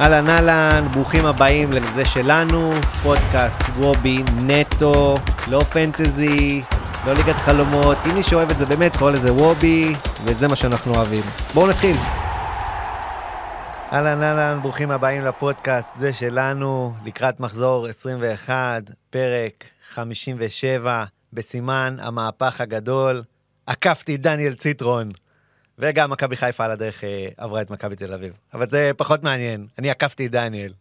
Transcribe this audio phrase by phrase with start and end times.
[0.00, 2.70] אהלן אהלן, ברוכים הבאים לזה שלנו,
[3.02, 5.14] פודקאסט וובי נטו,
[5.50, 6.60] לא פנטזי,
[7.06, 9.92] לא ליגת חלומות, אם מי שאוהב את זה באמת קורא לזה וובי,
[10.24, 11.22] וזה מה שאנחנו אוהבים.
[11.54, 11.96] בואו נתחיל.
[13.92, 23.22] אהלן אהלן, ברוכים הבאים לפודקאסט, זה שלנו, לקראת מחזור 21, פרק 57, בסימן המהפך הגדול,
[23.66, 25.10] עקפתי דניאל ציטרון.
[25.78, 28.32] וגם מכבי חיפה על הדרך אה, עברה את מכבי תל אביב.
[28.54, 30.72] אבל זה פחות מעניין, אני עקפתי את דניאל.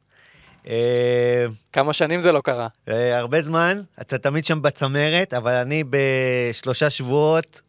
[0.68, 2.68] אה, כמה שנים זה לא קרה.
[2.88, 7.62] אה, הרבה זמן, אתה תמיד שם בצמרת, אבל אני בשלושה שבועות,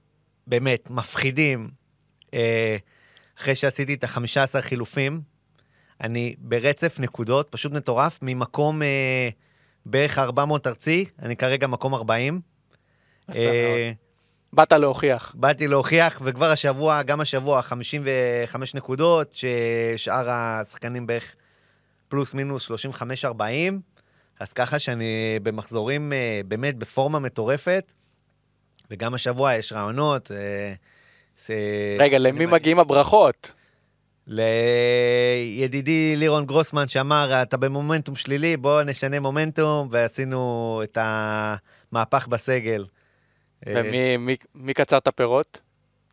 [0.47, 1.69] באמת, מפחידים.
[2.34, 2.77] אה,
[3.39, 5.20] אחרי שעשיתי את החמישה עשר חילופים,
[6.01, 9.29] אני ברצף נקודות, פשוט מטורף, ממקום אה,
[9.87, 12.41] בערך 400 ארצי, אני כרגע מקום 40.
[13.29, 14.08] יפה מאוד.
[14.52, 15.34] באת להוכיח.
[15.38, 21.34] באתי להוכיח, וכבר השבוע, גם השבוע, 55 נקודות, ששאר השחקנים בערך
[22.09, 23.34] פלוס מינוס 35-40,
[24.41, 25.05] אז ככה שאני
[25.42, 27.92] במחזורים אה, באמת בפורמה מטורפת,
[28.91, 30.31] וגם השבוע יש רעיונות.
[30.33, 30.73] אה,
[31.47, 31.55] זה-
[31.98, 33.55] רגע, למי אני- מגיעים הברכות?
[34.27, 42.84] לידידי לירון גרוסמן שאמר, אתה במומנטום שלילי, בוא נשנה מומנטום, ועשינו את המהפך בסגל.
[43.67, 45.61] אה, ומי מי- מי קצר את הפירות?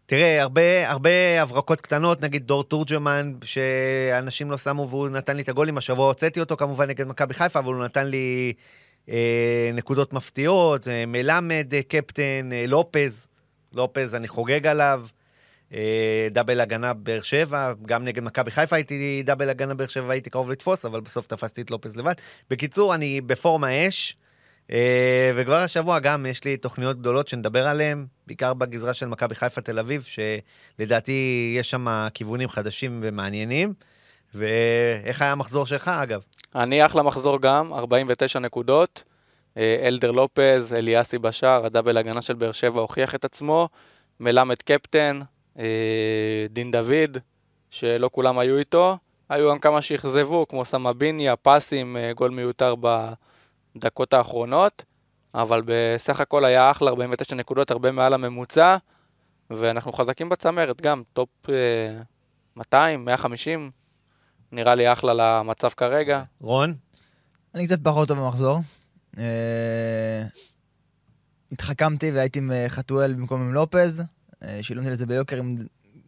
[0.05, 5.49] תראה, הרבה, הרבה הברקות קטנות, נגיד דור תורג'מן, שאנשים לא שמו והוא נתן לי את
[5.49, 8.53] הגולים, השבוע הוצאתי אותו כמובן נגד מכבי חיפה, אבל הוא נתן לי
[9.09, 13.27] אה, נקודות מפתיעות, אה, מלמד אה, קפטן, אה, לופז,
[13.73, 15.05] לופז, אני חוגג עליו,
[15.73, 20.29] אה, דאבל הגנה באר שבע, גם נגד מכבי חיפה הייתי דאבל הגנה באר שבע, הייתי
[20.29, 22.13] קרוב לתפוס, אבל בסוף תפסתי את לופז לבד.
[22.49, 24.15] בקיצור, אני בפורמה אש.
[24.71, 29.61] אה, וכבר השבוע גם יש לי תוכניות גדולות שנדבר עליהן, בעיקר בגזרה של מכבי חיפה
[29.61, 33.73] תל אביב, שלדעתי יש שם כיוונים חדשים ומעניינים.
[34.35, 36.21] ואיך היה המחזור שלך, אגב?
[36.55, 39.03] אני אחלה מחזור גם, 49 נקודות.
[39.57, 43.69] אה, אלדר לופז, אליאסי בשאר, הדאבל הגנה של באר שבע הוכיח את עצמו.
[44.19, 45.19] מלמד קפטן,
[45.59, 45.65] אה,
[46.49, 47.17] דין דוד,
[47.69, 48.97] שלא כולם היו איתו.
[49.29, 52.75] היו גם כמה שאכזבו, כמו סמביניה, פסים, גול מיותר
[53.75, 54.83] בדקות האחרונות.
[55.35, 58.77] אבל בסך הכל היה אחלה, 49 נקודות, הרבה מעל הממוצע.
[59.49, 62.01] ואנחנו חזקים בצמרת גם, top אה,
[62.55, 63.71] 200, 150.
[64.51, 66.23] נראה לי אחלה למצב כרגע.
[66.41, 66.75] רון?
[67.55, 68.59] אני קצת פחות טוב במחזור.
[69.17, 70.23] אה,
[71.51, 74.03] התחכמתי והייתי עם אה, חתואל במקום עם לופז.
[74.43, 75.55] אה, שילמתי לזה ביוקר עם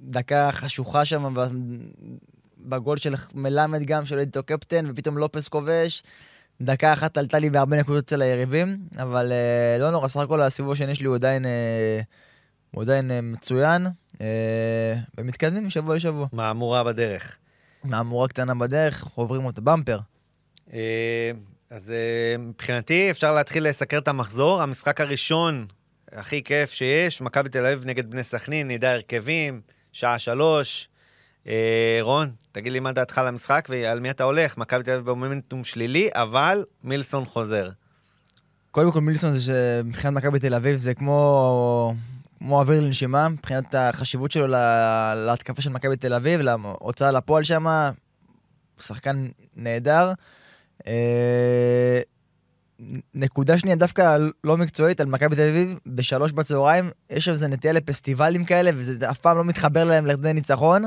[0.01, 1.47] דקה חשוכה שם ב-
[2.57, 6.03] בגול של מלמד גם, שלא איתו קפטן, ופתאום לופז כובש.
[6.61, 10.71] דקה אחת עלתה לי בהרבה נקודות אצל היריבים, אבל אה, לא נורא, סך הכל הסיבוב
[10.71, 12.01] השני שלי הוא עדיין, אה,
[12.71, 13.87] הוא עדיין אה, מצוין,
[14.21, 16.27] אה, ומתקדמים משבוע לשבוע.
[16.33, 17.37] מהמורה בדרך.
[17.83, 19.99] מהמורה קטנה בדרך, עוברים אותה במפר.
[20.73, 21.31] אה,
[21.69, 24.61] אז אה, מבחינתי אפשר להתחיל לסקר את המחזור.
[24.61, 25.65] המשחק הראשון,
[26.11, 30.89] הכי כיף שיש, מכבי תל אביב נגד בני סכנין, נדע הרכבים, שעה שלוש.
[31.47, 34.57] אה, רון, תגיד לי מה דעתך על המשחק ועל מי אתה הולך.
[34.57, 37.69] מכבי תל אביב במומנטום שלילי, אבל מילסון חוזר.
[38.71, 41.93] קודם כל מילסון זה שמבחינת מכבי תל אביב זה כמו,
[42.39, 47.65] כמו אוויר לנשימה, מבחינת החשיבות שלו לה, להתקפה של מכבי תל אביב, להוצאה לפועל שם,
[48.79, 50.11] שחקן נהדר.
[50.87, 51.99] אה,
[53.13, 58.45] נקודה שנייה, דווקא לא מקצועית, על מכבי תל אביב, בשלוש בצהריים, יש איזה נטייה לפסטיבלים
[58.45, 60.83] כאלה, וזה אף פעם לא מתחבר להם לכדי ניצחון.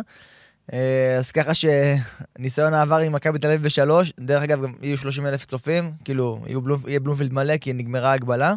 [0.73, 5.27] אה, אז ככה שניסיון העבר עם מכבי תל אביב בשלוש, דרך אגב, גם יהיו 30
[5.27, 8.55] אלף צופים, כאילו, בלומפ, יהיה בלומפילד מלא, כי נגמרה ההגבלה.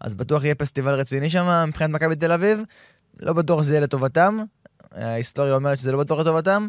[0.00, 2.60] אז בטוח יהיה פסטיבל רציני שם מבחינת מכבי תל אביב.
[3.20, 4.38] לא בטוח שזה יהיה לטובתם.
[4.92, 6.68] ההיסטוריה אומרת שזה לא בטוח לטובתם.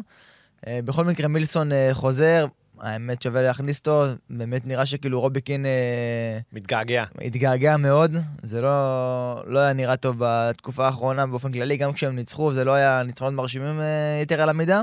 [0.66, 2.46] אה, בכל מקרה, מילסון אה, חוזר,
[2.80, 7.04] האמת שווה להכניס אותו, באמת נראה שכאילו רוביקין אה, מתגעגע.
[7.24, 12.54] התגעגע מאוד, זה לא, לא היה נראה טוב בתקופה האחרונה באופן כללי, גם כשהם ניצחו
[12.54, 14.80] זה לא היה ניצחונות מרשימים אה, יתר על המידה.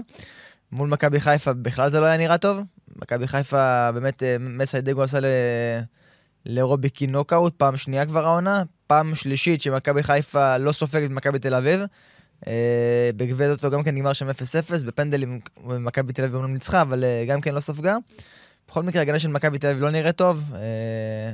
[0.71, 2.61] מול מכבי חיפה בכלל זה לא היה נראה טוב.
[2.95, 5.25] מכבי חיפה, באמת, אה, מסיידגו עשה ל...
[6.45, 11.53] לרוביקין נוקאוט, פעם שנייה כבר העונה, פעם שלישית שמכבי חיפה לא סופגת את מכבי תל
[11.53, 11.81] אביב.
[12.47, 14.31] אה, בגביע אותו גם כן נגמר שם 0-0,
[14.85, 17.97] בפנדלים מכבי תל אביב אומנם ניצחה, אבל אה, גם כן לא ספגה.
[18.67, 20.53] בכל מקרה, הגנה של מכבי תל אביב לא נראית טוב.
[20.55, 21.31] אה,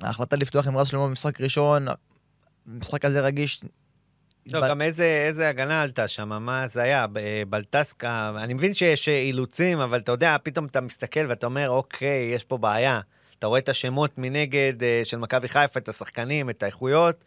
[0.00, 1.86] ההחלטה לפתוח עם רז שלמה במשחק ראשון,
[2.66, 3.60] המשחק הזה רגיש.
[4.52, 7.06] לא, ב- גם איזה, איזה הגנה עלתה שם, מה זה היה?
[7.48, 12.44] בלטסקה, אני מבין שיש אילוצים, אבל אתה יודע, פתאום אתה מסתכל ואתה אומר, אוקיי, יש
[12.44, 13.00] פה בעיה.
[13.38, 14.72] אתה רואה את השמות מנגד
[15.04, 17.24] של מכבי חיפה, את השחקנים, את האיכויות,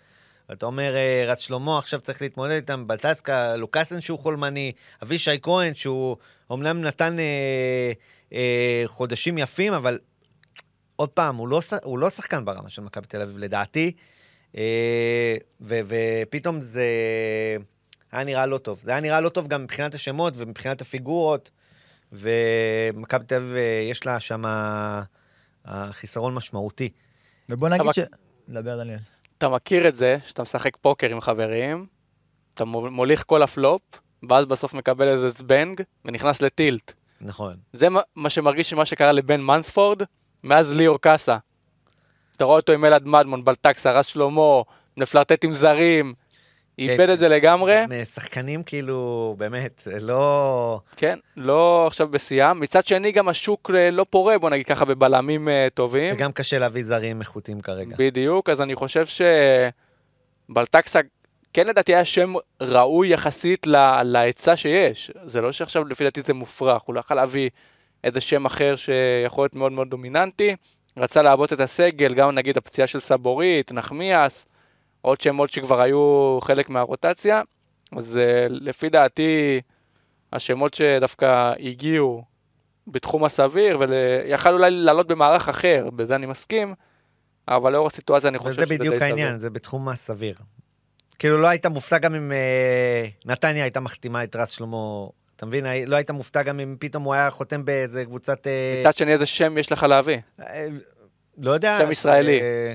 [0.50, 4.72] ואתה אומר, אה, רץ שלמה, עכשיו צריך להתמודד איתם, בלטסקה, לוקאסן שהוא חולמני,
[5.04, 6.18] אבישי כהן, שהוא
[6.50, 7.92] אומנם נתן אה,
[8.34, 10.00] אה, חודשים יפים, אבל
[10.96, 13.92] עוד פעם, הוא לא, הוא לא שחקן ברמה של מכבי תל אביב, לדעתי,
[14.58, 16.88] אה, ו, ופתאום זה
[18.12, 18.82] היה נראה לא טוב.
[18.84, 21.52] זה היה נראה לא טוב גם מבחינת השמות ומבחינת הפיגורות,
[22.12, 24.44] ומכבי תל אביב, אה, יש לה שם
[25.92, 26.90] חיסרון משמעותי.
[27.50, 28.00] ובוא נגיד אבל- ש...
[28.50, 28.98] דבר, דניאל.
[29.38, 31.86] אתה מכיר את זה, שאתה משחק פוקר עם חברים,
[32.54, 33.82] אתה מו- מוליך כל הפלופ,
[34.30, 36.94] ואז בסוף מקבל איזה זבנג, ונכנס ל tilt.
[37.22, 37.56] נכון.
[37.74, 40.02] זה מה- מה שמרגיש שמה שקרה לבן מנספורד,
[40.44, 41.38] מאז ליאור קאסה.
[42.36, 44.62] אתה רואה אותו עם אלעד מדמון, בלטקסה, רז שלמה,
[44.98, 46.14] מפלרטט עם זרים,
[46.80, 50.80] איבד את זה לגמרי, הם, שחקנים כאילו, באמת, לא...
[50.96, 52.60] כן, לא עכשיו בשיאם.
[52.60, 56.16] מצד שני גם השוק אה, לא פורה, בוא נגיד ככה, בבלמים אה, טובים.
[56.16, 57.96] וגם קשה להביא זרים איכותיים כרגע.
[58.00, 59.06] בדיוק, אז אני חושב
[60.50, 61.00] שבלטקסה
[61.54, 63.68] כן לדעתי היה שם ראוי יחסית
[64.04, 65.12] להיצע שיש.
[65.26, 67.50] זה לא שעכשיו לפי דעתי זה מופרך, הוא לא יכול להביא
[68.04, 70.56] איזה שם אחר שיכול להיות מאוד מאוד דומיננטי.
[70.98, 74.46] רצה לעבות את הסגל, גם נגיד הפציעה של סבורית, נחמיאס,
[75.08, 77.42] עוד שמות שכבר היו חלק מהרוטציה.
[77.98, 79.62] אז אה, לפי דעתי,
[80.34, 82.24] השמות שדווקא הגיעו
[82.88, 86.74] בתחום הסביר, ויכל אולי לעלות במערך אחר, בזה אני מסכים,
[87.48, 88.92] אבל לאור הסיטואציה אני חושב וזה שזה די סביר.
[88.92, 90.36] בדיוק העניין, זה בתחום הסביר.
[91.20, 94.78] כאילו, לא היית מופתע גם אם אה, נתניה הייתה מחתימה את רז שלמה,
[95.36, 95.66] אתה מבין?
[95.88, 98.48] לא היית מופתע גם אם פתאום הוא היה חותם באיזה קבוצת...
[98.48, 100.18] אה, מצד שני, איזה שם יש לך להביא?
[100.40, 100.68] אה,
[101.38, 101.80] לא יודע.
[101.80, 102.42] שם ישראלי.
[102.42, 102.74] אה,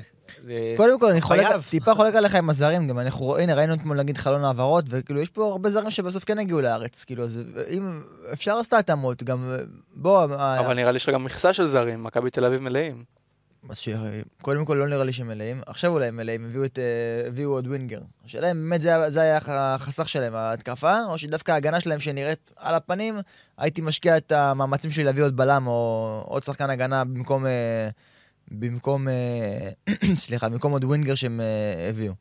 [0.76, 1.46] קודם כל, אני חולק.
[1.70, 5.28] טיפה חולק עליך עם הזרים, גם אנחנו, הנה, ראינו אתמול נגיד חלון העברות, וכאילו, יש
[5.28, 8.02] פה הרבה זרים שבסוף כן הגיעו לארץ, כאילו, אז אם
[8.32, 9.54] אפשר לעשות התאמות, גם,
[9.94, 13.04] בוא, אבל נראה לי שיש גם מכסה של זרים, מכבי תל אביב מלאים.
[13.70, 13.88] אז ש...
[14.42, 17.50] קודם כל לא נראה לי שהם מלאים, עכשיו אולי הם מלאים, הביאו, את, אה, הביאו
[17.50, 18.00] עוד ווינגר.
[18.24, 22.50] השאלה אם באמת זה, היה- זה היה החסך שלהם, ההתקפה, או שדווקא ההגנה שלהם שנראית
[22.56, 23.18] על הפנים,
[23.58, 27.88] הייתי משקיע את המאמצים שלי להביא עוד בלם או עוד שחקן הגנה במקום, אה,
[28.58, 29.70] במקום, אה,
[30.16, 32.12] סליחה, במקום עוד ווינגר שהם אה, הביאו.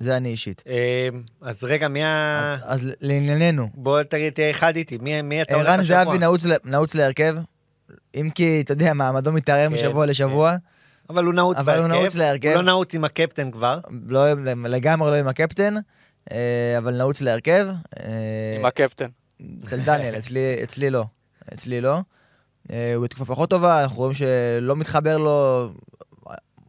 [0.00, 0.62] זה אני אישית.
[0.68, 1.08] אה,
[1.40, 2.40] אז רגע, מי ה...
[2.40, 6.04] אז, אז לענייננו, בוא תגיד, תהיה אחד איתי, מי מי אתה הולך ערן השבוע?
[6.04, 6.18] זהבי
[6.64, 7.36] נעוץ, להרכב,
[8.14, 10.10] אם כי, אתה יודע, מעמדו מתערער כן, משבוע כן.
[10.10, 10.56] לשבוע,
[11.10, 12.00] אבל הוא נעוץ אבל הוא בהרכב.
[12.00, 12.48] נעוץ להרכב.
[12.48, 13.80] הוא לא נעוץ עם הקפטן כבר.
[14.08, 14.32] לא,
[14.68, 15.74] לגמרי לא עם הקפטן,
[16.78, 17.68] אבל נעוץ להרכב.
[18.58, 19.08] עם הקפטן.
[19.64, 21.04] אצל דניאל, אצלי, אצלי לא.
[21.54, 22.00] אצלי לא.
[22.72, 25.68] אה, הוא בתקופה פחות טובה, אנחנו רואים שלא מתחבר לו,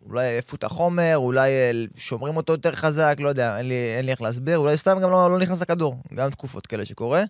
[0.09, 4.06] אולי עייפות את החומר, אולי אה, שומרים אותו יותר חזק, לא יודע, אין לי, אין
[4.06, 7.24] לי איך להסביר, אולי סתם גם לא, לא נכנס לכדור, גם תקופות כאלה שקורה.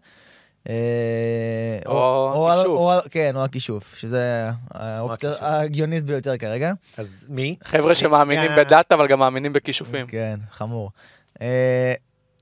[0.70, 2.78] אה, או על- כישוף.
[2.78, 5.48] או על- כן, או הכישוף, שזה האופציה הכישוף.
[5.48, 6.74] ההגיונית ביותר כרגע.
[6.98, 7.56] אז מי?
[7.64, 10.08] חבר'ה שמאמינים בדאטה, אבל גם מאמינים בכישופים.
[10.08, 10.92] כן, חמור.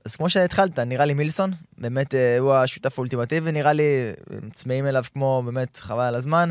[0.04, 4.12] אז כמו שהתחלת, נראה לי מילסון, באמת אה, הוא השותף האולטימטיבי, נראה לי,
[4.52, 6.50] צמאים אליו כמו באמת חבל על הזמן.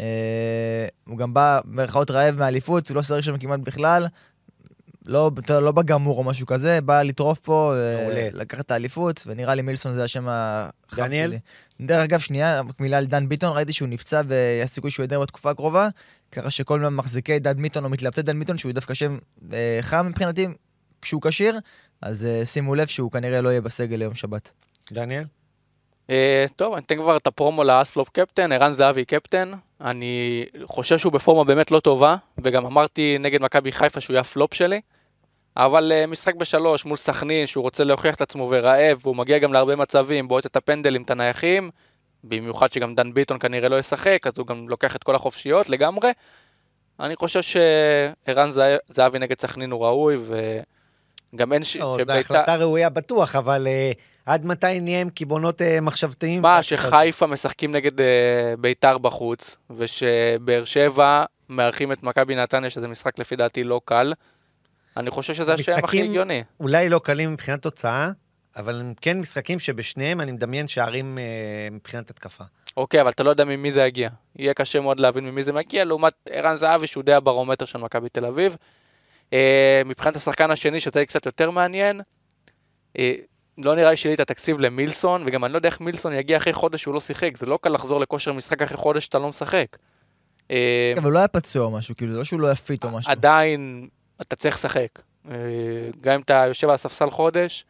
[0.00, 4.06] אה, הוא גם בא במרכאות רעב מאליפות, הוא לא סרק שם כמעט בכלל.
[5.06, 8.28] לא, לא בגמור או משהו כזה, בא לטרוף פה, אה.
[8.32, 11.30] לקחת את האליפות, ונראה לי מילסון זה השם החם דניאל?
[11.30, 11.38] שלי.
[11.86, 15.50] דרך אגב, שנייה, מילה על דן ביטון, ראיתי שהוא נפצע ויש סיכוי שהוא ידר בתקופה
[15.50, 15.88] הקרובה,
[16.32, 19.18] ככה שכל מחזיקי דן ביטון או מתלבטי דן ביטון, שהוא דווקא שם
[19.52, 20.46] אה, חם מבחינתי,
[21.02, 21.58] כשהוא כשיר,
[22.02, 24.52] אז אה, שימו לב שהוא כנראה לא יהיה בסגל ליום שבת.
[24.92, 25.24] דניאל?
[26.10, 29.50] אה, טוב, אני אתן כבר את הפרומו לאספלופ קפטן, ערן זהבי קפטן.
[29.80, 34.54] אני חושב שהוא בפורמה באמת לא טובה, וגם אמרתי נגד מכבי חיפה שהוא יהיה הפלופ
[34.54, 34.80] שלי.
[35.56, 39.52] אבל אה, משחק בשלוש מול סכנין, שהוא רוצה להוכיח את עצמו ורעב, והוא מגיע גם
[39.52, 41.70] להרבה מצבים, בועט את הפנדלים, את הנייחים,
[42.24, 46.10] במיוחד שגם דן ביטון כנראה לא ישחק, אז הוא גם לוקח את כל החופשיות לגמרי.
[47.00, 50.16] אני חושב שערן זה- זהבי נגד סכנין הוא ראוי,
[51.34, 51.76] וגם אין ש...
[51.76, 53.92] לא, זו החלטה ראויה בטוח, אבל אה,
[54.26, 56.42] עד מתי נהיה עם קיבעונות אה, מחשבתיים?
[56.42, 63.18] מה, שחיפה משחקים נגד אה, ביתר בחוץ, ושבאר שבע מארחים את מכבי נתניה, שזה משחק
[63.18, 64.12] לפי דעתי לא קל.
[64.96, 66.42] אני חושב שזה השם הכי הגיוני.
[66.60, 68.10] אולי לא קלים מבחינת תוצאה,
[68.56, 72.44] אבל הם כן משחקים שבשניהם אני מדמיין שערים אה, מבחינת התקפה.
[72.76, 74.08] אוקיי, אבל אתה לא יודע ממי זה יגיע.
[74.36, 78.08] יהיה קשה מאוד להבין ממי זה מגיע, לעומת ערן זהבי, שהוא די הברומטר של מכבי
[78.08, 78.56] תל אביב.
[79.32, 82.00] אה, מבחינת השחקן השני, שזה קצת יותר מעניין,
[82.98, 83.14] אה,
[83.58, 86.36] לא נראה לי שיהיה לי את התקציב למילסון, וגם אני לא יודע איך מילסון יגיע
[86.36, 87.36] אחרי חודש שהוא לא שיחק.
[87.36, 89.76] זה לא קל לחזור לכושר משחק אחרי חודש שאתה לא משחק.
[90.50, 92.90] אה, אבל הוא לא היה פצוע או משהו, כאילו, זה לא שהוא לא יפית או
[92.90, 93.12] משהו.
[93.12, 93.88] עדיין
[94.20, 94.88] אתה צריך לשחק.
[95.30, 95.34] אה,
[96.00, 97.64] גם אם אתה יושב על הספסל חודש,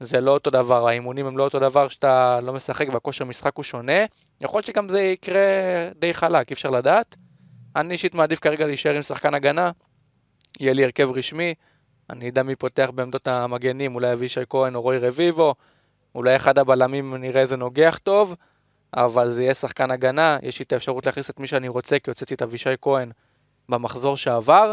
[0.00, 3.62] זה לא אותו דבר, האימונים הם לא אותו דבר שאתה לא משחק והכושר משחק הוא
[3.62, 4.04] שונה.
[4.40, 5.40] יכול להיות שגם זה יקרה
[5.98, 7.16] די חלק, אי אפשר לדעת.
[7.76, 9.70] אני אישית מעדיף כרגע להישאר עם שחקן הגנה,
[10.60, 11.54] יהיה לי הרכב רשמי,
[12.10, 15.54] אני יודע מי פותח בעמדות המגנים, אולי אבישי כהן או רוי רביבו,
[16.14, 18.36] אולי אחד הבלמים נראה איזה נוגח טוב,
[18.96, 22.10] אבל זה יהיה שחקן הגנה, יש לי את האפשרות להכניס את מי שאני רוצה, כי
[22.10, 23.10] הוצאתי את אבישי כהן
[23.68, 24.72] במחזור שעבר,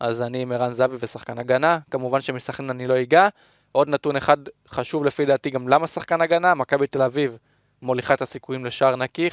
[0.00, 3.28] אז אני עם ערן זהבי ושחקן הגנה, כמובן שמסכנין אני לא אגע.
[3.72, 4.36] עוד נתון אחד
[4.68, 7.38] חשוב לפי דעתי גם למה שחקן הגנה, מכבי תל אביב
[7.82, 9.28] מוליכה את הסיכויים לשער נקי,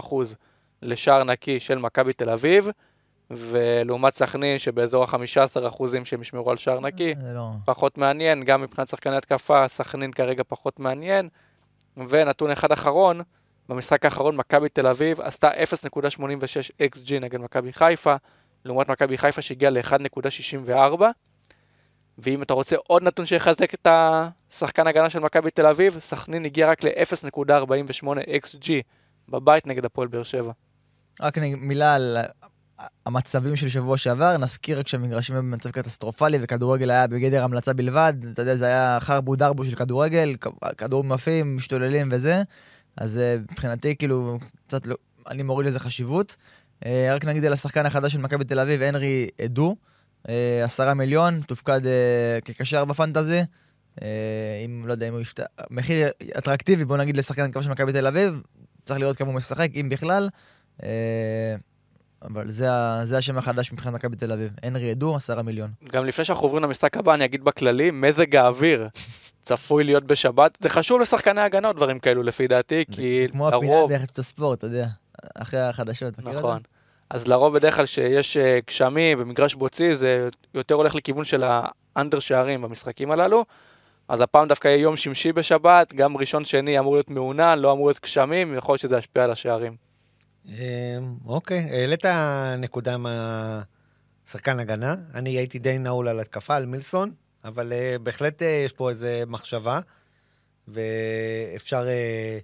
[0.00, 0.14] 50%
[0.82, 2.68] לשער נקי של מכבי תל אביב,
[3.30, 7.50] ולעומת סכנין שבאזור ה-15% שהם ישמרו על שער נקי, זה לא...
[7.64, 11.28] פחות מעניין, גם מבחינת שחקני התקפה, סכנין כרגע פחות מעניין.
[12.08, 13.20] ונתון אחד אחרון,
[13.68, 16.18] במשחק האחרון מכבי תל אביב עשתה 0.86
[16.82, 18.14] XG נגד מכבי חיפה,
[18.64, 21.02] לעומת מכבי חיפה שהגיעה ל-1.64.
[22.18, 26.70] ואם אתה רוצה עוד נתון שיחזק את השחקן הגנה של מכבי תל אביב, סכנין הגיע
[26.70, 28.06] רק ל-0.48
[28.44, 28.68] XG
[29.28, 30.52] בבית נגד הפועל באר שבע.
[31.20, 32.16] רק מילה על
[33.06, 38.14] המצבים של שבוע שעבר, נזכיר רק שהמגרשים היו במצב קטסטרופלי וכדורגל היה בגדר המלצה בלבד,
[38.32, 40.36] אתה יודע, זה היה חרבו דרבו של כדורגל,
[40.78, 42.42] כדורים עפים, משתוללים וזה,
[42.96, 44.96] אז אה, מבחינתי כאילו, קצת לא,
[45.30, 46.36] אני מוריד לזה חשיבות.
[46.86, 49.76] אה, רק נגיד על השחקן החדש של מכבי תל אביב, הנרי עדו,
[50.28, 51.80] אה, עשרה מיליון, תופקד
[52.44, 53.40] כקשר בפנטזי.
[54.64, 55.44] אם, לא יודע, אם הוא יפתח...
[55.70, 58.42] מחיר אטרקטיבי, בוא נגיד לשחקן התקפה של מכבי תל אביב,
[58.84, 60.28] צריך לראות כמה הוא משחק, אם בכלל.
[62.26, 62.68] אבל זה,
[63.02, 64.52] זה השם החדש מבחינת מכבי תל אביב.
[64.62, 65.70] הנרי עדו, עשרה מיליון.
[65.92, 68.88] גם לפני שאנחנו עוברים למשחק הבא, אני אגיד בכללי, מזג האוויר
[69.42, 70.58] צפוי להיות בשבת.
[70.60, 73.92] זה חשוב לשחקני הגנה או דברים כאלו לפי דעתי, כי כמו הפינה לרוב...
[73.92, 74.86] ביחד הספורט, אתה יודע.
[75.34, 76.56] אחרי החדשות, מכיר את נכון.
[76.56, 76.62] זה?
[77.10, 81.44] אז לרוב בדרך כלל שיש אה, גשמים ומגרש בוצי, זה יותר הולך לכיוון של
[81.96, 83.44] האנדר שערים במשחקים הללו.
[84.08, 87.86] אז הפעם דווקא יהיה יום שמשי בשבת, גם ראשון שני אמור להיות מעונן, לא אמור
[87.86, 89.76] להיות גשמים, יכול להיות שזה ישפיע על השערים.
[90.48, 90.54] אמ,
[91.26, 92.04] אוקיי, העלית
[92.58, 93.06] נקודה עם
[94.26, 94.94] השחקן הגנה.
[95.14, 97.10] אני הייתי די נעול על התקפה, על מילסון,
[97.44, 99.80] אבל אה, בהחלט אה, יש פה איזה מחשבה,
[100.68, 102.38] ואפשר אה,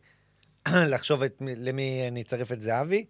[0.95, 3.05] לחשוב את, מי- למי אני אצרף את זהבי.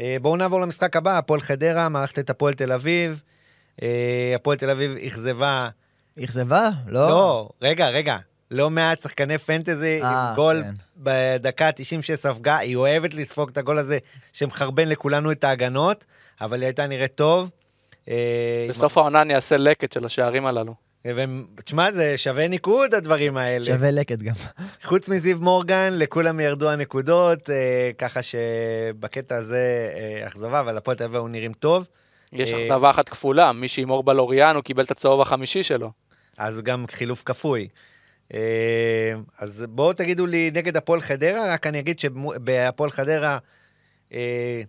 [0.00, 3.22] אה, בואו נעבור למשחק הבא, הפועל חדרה, מערכת את הפועל תל אביב.
[3.82, 5.68] אה, הפועל תל אביב אכזבה,
[6.24, 6.68] אכזבה?
[6.86, 7.08] לא.
[7.08, 8.16] לא, רגע, רגע.
[8.50, 10.74] לא מעט שחקני פנטזי אה, עם גול כן.
[10.96, 13.98] בדקה ה-90 שספגה, היא אוהבת לספוג את הגול הזה
[14.32, 16.04] שמחרבן לכולנו את ההגנות,
[16.40, 17.50] אבל היא הייתה נראית טוב.
[18.08, 20.86] אה, בסוף העונה אני אעשה לקט של השערים הללו.
[21.14, 23.64] ותשמע, זה שווה ניקוד הדברים האלה.
[23.64, 24.34] שווה לקט גם.
[24.82, 31.04] חוץ מזיו מורגן, לכולם ירדו הנקודות, אה, ככה שבקטע הזה אה, אכזבה, אבל הפועל תל
[31.04, 31.86] אביב היו נראים טוב.
[32.32, 35.90] יש אה, אכזבה אחת כפולה, מי שהימור בלוריאן, הוא קיבל את הצהוב החמישי שלו.
[36.38, 37.68] אז גם חילוף כפוי.
[38.34, 43.38] אה, אז בואו תגידו לי נגד הפועל חדרה, רק אני אגיד שבהפועל חדרה
[44.12, 44.62] אה,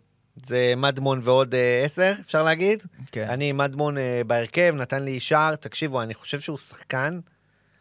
[0.46, 2.84] זה מדמון ועוד אה, עשר, אפשר להגיד.
[3.12, 3.28] כן.
[3.30, 3.96] אני מדמון
[4.28, 7.20] בהרכב, נתן לי שער, תקשיבו, אני חושב שהוא שחקן.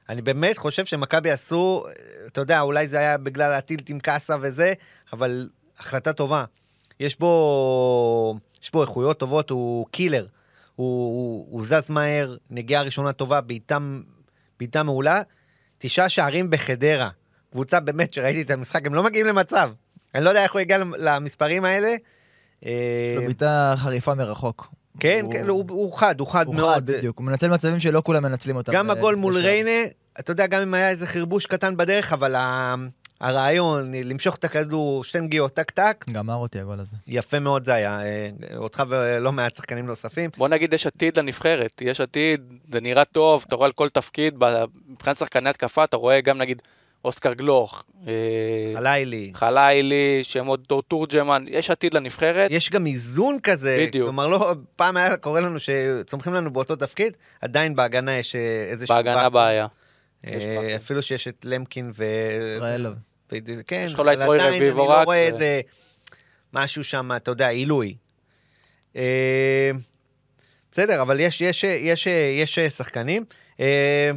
[0.09, 1.85] אני באמת חושב שמכבי עשו,
[2.27, 4.73] אתה יודע, אולי זה היה בגלל הטילט עם קאסה וזה,
[5.13, 6.45] אבל החלטה טובה.
[7.01, 10.27] יש בו, יש בו איכויות טובות, הוא קילר.
[10.77, 13.41] הוא, הוא, הוא זז מהר, נגיעה ראשונה טובה,
[14.59, 15.23] בעיטה מעולה.
[15.79, 17.09] תשעה שערים בחדרה.
[17.53, 19.71] קבוצה באמת שראיתי את המשחק, הם לא מגיעים למצב.
[20.15, 21.89] אני לא יודע איך הוא הגיע למספרים האלה.
[22.67, 22.71] אה,
[23.13, 24.69] יש לו בעיטה חריפה מרחוק.
[25.01, 26.75] כן, הוא- כן, הוא, הוא חד, הוא חד הוא מאוד.
[26.75, 27.19] חד, בדיוק.
[27.19, 28.73] הוא מנצל מצבים שלא כולם מנצלים אותם.
[28.73, 29.37] גם אה, הגול מול.
[29.39, 29.71] ריינה,
[30.21, 32.35] אתה יודע, גם אם היה איזה חרבוש קטן בדרך, אבל
[33.21, 36.97] הרעיון, למשוך את הכדור, שתי נגיעות, טק טק, גמר אותי הגול הזה.
[37.09, 38.01] יפה מאוד זה היה.
[38.03, 40.31] אה, אותך ולא מעט שחקנים נוספים.
[40.37, 42.41] בוא נגיד יש עתיד לנבחרת, יש עתיד,
[42.73, 46.39] זה נראה טוב, אתה רואה על כל תפקיד, ב- מבחינת שחקני התקפה, אתה רואה גם
[46.39, 46.63] נגיד
[47.05, 48.13] אוסקר גלוך, אה,
[48.75, 49.31] חלילי.
[49.35, 52.51] חלילי, שמות דור תורג'מן, יש עתיד לנבחרת.
[52.51, 54.05] יש גם איזון כזה, בדיוק.
[54.07, 58.95] כלומר לא, פעם היה קורה לנו שצומחים לנו באותו תפקיד, עדיין בהגנה יש אה, איזשהו...
[58.95, 59.29] בהגנה.
[59.29, 59.67] בעיה.
[60.27, 60.77] אה.
[60.77, 62.05] אפילו שיש את למקין ו...
[62.57, 62.95] ישראלוב.
[63.33, 65.61] ו- כן, יש לך אולי את עדיין רביבו אני לא רק, רואה ו- איזה
[66.53, 67.97] משהו שם, אתה יודע, עילוי.
[68.97, 69.71] אה,
[70.73, 72.07] בסדר, אבל יש, יש, יש,
[72.37, 73.25] יש שחקנים.
[73.61, 74.11] אה,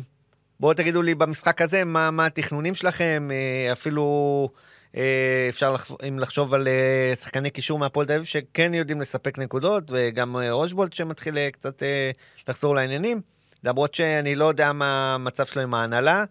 [0.60, 4.50] בואו תגידו לי במשחק הזה, מה, מה התכנונים שלכם, אה, אפילו
[4.98, 9.38] אה, אפשר לחשוב, אם לחשוב על אה, שחקני קישור מהפועל תל אביב שכן יודעים לספק
[9.38, 12.12] נקודות, וגם אה, רושבולט שמתחיל אה, קצת אה,
[12.48, 13.22] לחזור לעניינים,
[13.64, 16.24] למרות שאני לא יודע מה המצב שלו עם ההנהלה,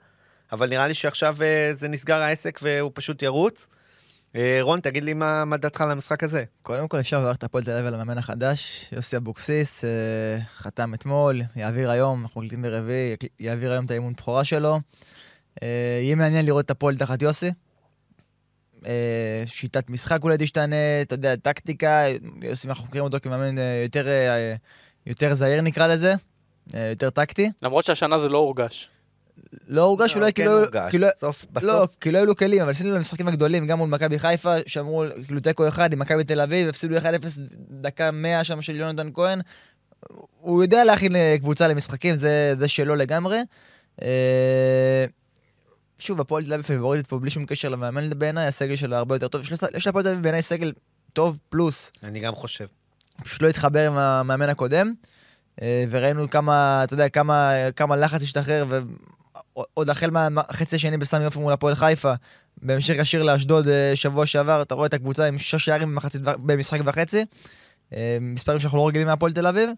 [0.52, 3.66] אבל נראה לי שעכשיו אה, זה נסגר העסק והוא פשוט ירוץ.
[4.36, 6.44] אה, רון, תגיד לי מה, מה דעתך על המשחק הזה.
[6.62, 9.90] קודם כל אפשר לברך את הפועל תל אביב על המאמן החדש, יוסי אבוקסיס, אה,
[10.56, 14.80] חתם אתמול, יעביר היום, אנחנו מקליטים ברביעי, יעביר היום את האימון בכורה שלו.
[15.62, 17.50] יהיה מעניין לראות את הפועל תחת יוסי.
[19.46, 22.04] שיטת משחק אולי תשתנה, אתה יודע, טקטיקה,
[22.42, 23.54] יוסי, אנחנו מכירים אותו כמאמן
[23.84, 24.06] יותר,
[25.06, 26.14] יותר זהיר נקרא לזה.
[26.74, 27.50] אה, יותר טקטי.
[27.62, 28.88] למרות שהשנה זה לא הורגש.
[29.68, 30.58] לא הורגש אולי כן כאילו...
[30.58, 30.94] הורגש.
[30.94, 34.18] בסוף, לא, בסוף, כי לא היו לו כלים, אבל עשינו במשחקים הגדולים, גם מול מכבי
[34.18, 37.02] חיפה, שאמרו, כאילו תיקו אחד עם מכבי תל אביב, הפסידו 1-0
[37.70, 39.40] דקה 100 שם של יונתן כהן.
[40.40, 43.38] הוא יודע להכין אה, קבוצה למשחקים, זה, זה שלו לגמרי.
[44.02, 45.04] אה,
[45.98, 49.28] שוב, הפועל תל אביב פיבוריטית פה בלי שום קשר למאמן בעיניי, הסגל שלה הרבה יותר
[49.28, 49.42] טוב.
[49.42, 50.72] יש לה- יש להפועל תל אביב בעיניי סגל
[51.12, 52.66] טוב פלוס, אני גם חושב.
[53.24, 54.92] פשוט לא התחבר עם המאמן הקודם,
[55.62, 58.64] וראינו כמה, אתה יודע, כמה, כמה לחץ השתחרר,
[59.56, 62.12] ועוד החל מהחצי השני בסמי עופר מול הפועל חיפה,
[62.62, 66.80] בהמשך ישיר לאשדוד אה, שבוע שעבר, אתה רואה את הקבוצה עם שש שערים במחצית במשחק
[66.84, 67.24] וחצי,
[67.92, 69.70] אה, מספרים שאנחנו לא רגילים מהפועל תל אביב.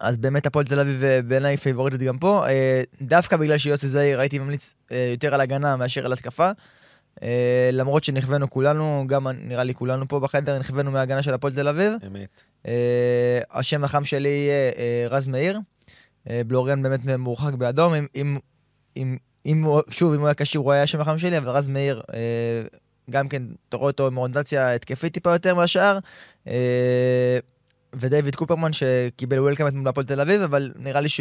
[0.00, 4.20] אז באמת הפועל תל אביב אה, בעיניי פייבוריטית גם פה, אה, דווקא בגלל שיוסי זעיר
[4.20, 6.50] הייתי ממליץ אה, יותר על הגנה מאשר על התקפה.
[7.22, 11.68] אה, למרות שנכוונו כולנו, גם נראה לי כולנו פה בחדר, נכוונו מההגנה של הפועל תל
[11.68, 11.92] אביב.
[12.06, 12.42] אמת.
[12.66, 15.60] אה, השם החם שלי יהיה אה, רז מאיר.
[16.46, 17.94] בלוריאן באמת מורחק באדום.
[17.94, 18.36] אם, אם,
[18.96, 21.68] אם, אם הוא, שוב, אם הוא היה כשיר, הוא היה השם החם שלי, אבל רז
[21.68, 22.02] מאיר,
[23.10, 25.98] גם כן, אתה רואה אותו עם אוריינטציה התקפית טיפה יותר מהשאר.
[27.92, 31.20] ודייוויד קופרמן שקיבל וולקאם מול הפועל תל אביב, אבל נראה לי ש...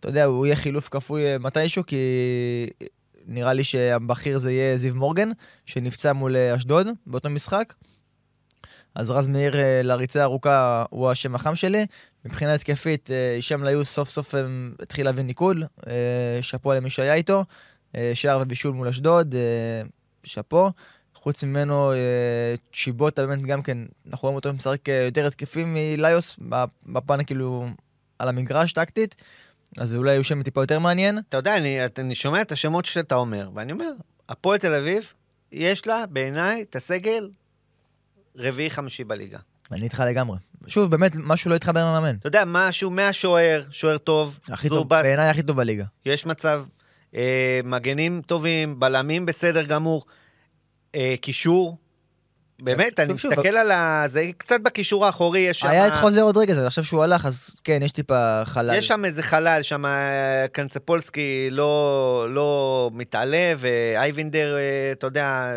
[0.00, 1.96] אתה יודע, הוא יהיה חילוף כפוי מתישהו, כי
[3.26, 5.30] נראה לי שהבכיר זה יהיה זיו מורגן,
[5.66, 7.74] שנפצע מול אה, אשדוד באותו משחק.
[8.94, 11.86] אז רז מאיר אה, לריצה ארוכה הוא השם החם שלי.
[12.24, 14.34] מבחינה התקפית, אה, הישאם ליוס סוף סוף
[14.82, 15.56] התחיל להביא ניקוד,
[16.40, 17.44] שאפו למי שהיה איתו.
[18.14, 19.34] שער ובישול מול אשדוד,
[20.24, 20.70] שאפו.
[21.14, 21.92] חוץ ממנו,
[22.72, 23.78] צ'יבוטה באמת גם כן,
[24.10, 26.38] אנחנו רואים אותו משחק יותר התקפי מליוס,
[26.86, 27.66] בפן כאילו
[28.18, 29.14] על המגרש טקטית.
[29.76, 31.18] אז אולי הוא שם טיפה יותר מעניין.
[31.28, 33.90] אתה יודע, אני, אני שומע את השמות שאתה אומר, ואני אומר,
[34.28, 35.12] הפועל תל אביב,
[35.52, 37.28] יש לה בעיניי את הסגל
[38.36, 39.38] רביעי-חמישי בליגה.
[39.72, 40.38] אני איתך לגמרי.
[40.66, 42.16] שוב, באמת, משהו לא התחבר עם המאמן.
[42.16, 45.84] אתה יודע, משהו מהשוער, שוער טוב, הכי טוב, זורבט, בעיניי הכי טוב בליגה.
[46.06, 46.64] יש מצב,
[47.14, 50.04] אה, מגנים טובים, בלמים בסדר גמור,
[50.94, 51.78] אה, קישור.
[52.62, 54.04] באמת, אני מסתכל על ה...
[54.06, 55.68] זה קצת בקישור האחורי, יש שם...
[55.68, 58.74] היה את חוזר עוד רגע, זה עכשיו שהוא הלך, אז כן, יש טיפה חלל.
[58.74, 65.52] יש שם איזה חלל, שם אה, קנצפולסקי לא, לא מתעלה, ואייבינדר, אה, אתה יודע,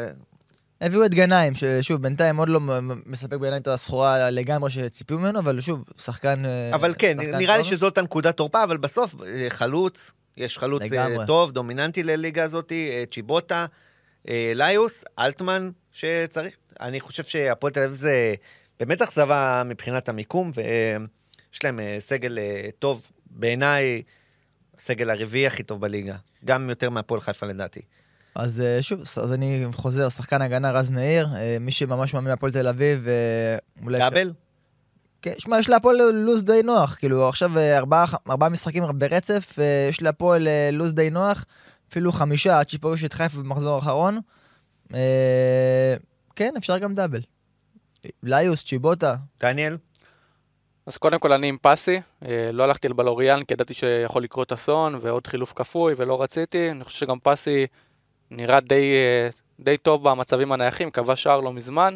[0.81, 2.59] הביאו את גנאים, ששוב, בינתיים עוד לא
[3.05, 6.45] מספק בעיניי את הסחורה לגמרי שציפו ממנו, אבל שוב, שחקן...
[6.45, 7.63] אה, אבל כן, שחקן נראה לי.
[7.63, 9.15] שזאת הנקודת תורפה, אבל בסוף
[9.49, 11.25] חלוץ, יש חלוץ לגמרי.
[11.27, 12.71] טוב, דומיננטי לליגה הזאת,
[13.11, 13.65] צ'יבוטה,
[14.55, 16.53] ליוס, אלטמן שצריך.
[16.81, 18.35] אני חושב שהפועל תל אביב זה
[18.79, 24.01] באמת אכזבה מבחינת המיקום, ויש להם אה, סגל אה, טוב, בעיניי,
[24.77, 26.15] הסגל הרביעי הכי טוב בליגה.
[26.45, 27.81] גם יותר מהפועל חיפה לדעתי.
[28.35, 31.27] אז אה, שוב, אז אני חוזר, שחקן הגנה רז מאיר,
[31.59, 33.07] מי שממש מאמין להפועל תל אביב,
[33.83, 33.99] אולי...
[33.99, 34.33] דאבל?
[35.21, 39.57] כן, שמע, יש להפועל לו"ז די נוח, כאילו עכשיו ארבעה, ארבעה משחקים ברצף,
[39.89, 41.45] יש להפועל לו"ז די נוח,
[41.89, 44.19] אפילו חמישה עד שפוגש את חיפה במחזור האחרון.
[46.37, 47.21] כן, אפשר גם דאבל.
[48.23, 49.77] ליוס, צ'יבוטה, דניאל?
[50.85, 54.51] אז קודם כל אני עם פסי, אה, לא הלכתי על בלוריאן כי ידעתי שיכול לקרות
[54.51, 57.67] אסון ועוד חילוף כפוי ולא רציתי, אני חושב שגם פסי
[58.31, 61.95] נראה די, אה, די טוב במצבים הנייחים, כבש שער לא מזמן,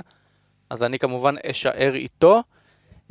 [0.69, 2.43] אז אני כמובן אשאר איתו.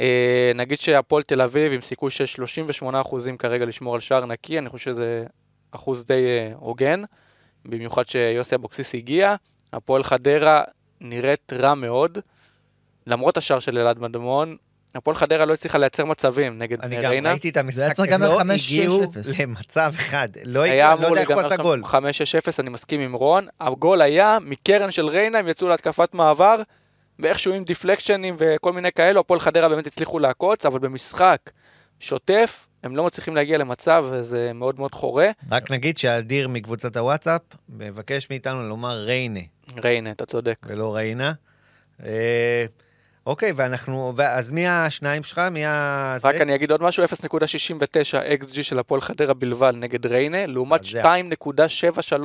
[0.01, 4.69] אה, נגיד שהפועל תל אביב עם סיכוי של 38% כרגע לשמור על שער נקי, אני
[4.69, 5.25] חושב שזה
[5.71, 7.03] אחוז די הוגן,
[7.65, 9.35] במיוחד שיוסי אבוקסיס הגיע.
[9.73, 10.65] הפועל חדרה
[11.01, 12.19] נראית רע מאוד,
[13.07, 14.57] למרות השער של אלעד מדמון,
[14.95, 17.31] הפועל חדרה לא הצליחה לייצר מצבים נגד אני בני גם ריינה.
[17.31, 19.03] ראיתי את המשחק, היה צריך הם גם לא הגיעו.
[19.39, 20.29] למצב אחד.
[20.45, 21.83] לא לא יודע איך הוא עשה גול.
[21.85, 21.95] 5-6-0,
[22.59, 23.47] אני מסכים עם רון.
[23.61, 26.57] הגול היה מקרן של ריינה, הם יצאו להתקפת מעבר,
[27.19, 31.51] ואיכשהו עם דיפלקשנים וכל מיני כאלו, הפועל חדרה באמת הצליחו לעקוץ, אבל במשחק
[32.01, 35.31] שוטף, הם לא מצליחים להגיע למצב, וזה מאוד מאוד חורה.
[35.51, 39.41] רק נגיד שאדיר מקבוצת הוואטסאפ מבקש מאיתנו לומר ריינה,
[39.77, 40.57] ריינה, אתה צודק.
[40.67, 41.33] ולא ריינה.
[42.05, 42.65] אה,
[43.27, 45.39] אוקיי, ואנחנו, אז מי השניים שלך?
[45.39, 46.17] מי ה...
[46.25, 46.43] רק זה?
[46.43, 47.09] אני אגיד עוד משהו, 0.69
[48.43, 51.15] XG של הפועל חדרה בלבד נגד ריינה, לעומת מזעזע.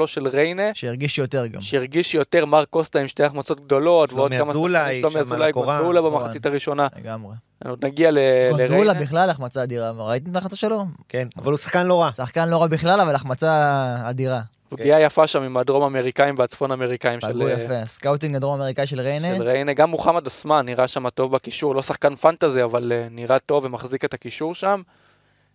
[0.01, 1.61] 2.73 של ריינה, שהרגיש יותר גם.
[1.61, 4.51] שהרגיש יותר מר קוסטה עם שתי החמצות גדולות, ועוד שלומי כמה...
[4.51, 5.79] אזולאי, שלומי שם על אזולאי, הקורה.
[5.79, 5.95] נכון.
[5.95, 6.87] במחצית הראשונה.
[6.99, 7.35] לגמרי.
[7.63, 8.17] עוד נגיע ל-
[8.51, 8.93] גונדולה.
[8.93, 10.85] בכלל החמצה אדירה, ראיתם את ההחמצה שלו?
[11.09, 12.11] כן, אבל הוא שחקן לא רע.
[12.11, 13.51] שחקן לא רע בכלל, אבל החמצה
[14.09, 14.41] אדירה.
[14.69, 17.85] פגיעה יפה שם עם הדרום אמריקאים והצפון אמריקאים של, פגעו יפה.
[17.85, 19.35] scouting לדרום אמריקאי של ריינה.
[19.35, 19.73] של ריינה.
[19.73, 24.05] גם מוחמד אוסמן נראה שם טוב בקישור, לא שחקן fantasy, אבל אה, נראה טוב ומחזיק
[24.05, 24.81] את הקישור שם.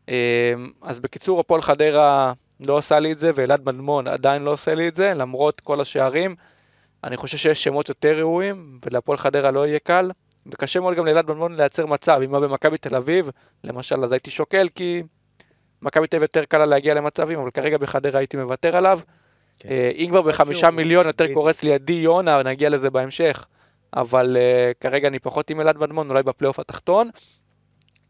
[0.09, 0.15] אה,
[0.83, 4.89] אז בקיצור, הפועל חדרה לא עושה לי את זה, ואלעד מדמון עדיין לא עושה לי
[4.89, 6.35] את זה, למרות כל השערים.
[7.05, 10.11] אני חושב שיש שמות יותר ראויים, ולהפועל חדרה לא יהיה קל.
[10.47, 12.21] וקשה מאוד גם לאלעד מדמון לייצר מצב.
[12.25, 13.31] אם היה במכבי תל אביב,
[13.65, 15.03] למשל, אז הייתי שוקל, כי
[15.83, 19.01] מכבי תל אביב יותר קל לה להגיע למצבים, אבל כרגע בחדרה הייתי מוותר עליו.
[19.59, 19.69] כן.
[19.69, 21.35] אה, אם כבר בחמישה מיליון יותר.
[21.35, 23.47] קורץ לי עדי יונה, נגיע לזה בהמשך.
[23.95, 27.11] אבל אה, כרגע אני פחות עם אלעד מדמון, אולי בפלייאוף התחתון.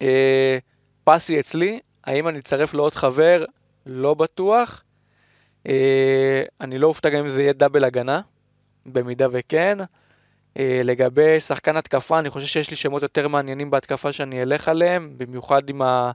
[0.03, 0.59] אה,
[1.05, 3.45] פסי אצלי, האם אני אצרף לעוד חבר?
[3.87, 4.83] לא בטוח.
[5.67, 8.21] אה, אני לא אופתע גם אם זה יהיה דאבל הגנה,
[8.87, 9.79] במידה וכן.
[10.59, 15.15] אה, לגבי שחקן התקפה, אני חושב שיש לי שמות יותר מעניינים בהתקפה שאני אלך עליהם,
[15.17, 16.11] במיוחד עם ה...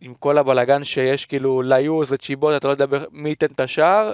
[0.00, 4.12] עם כל הבלגן שיש כאילו ליוס וצ'יבוטה, אתה לא יודע מי ייתן את השער.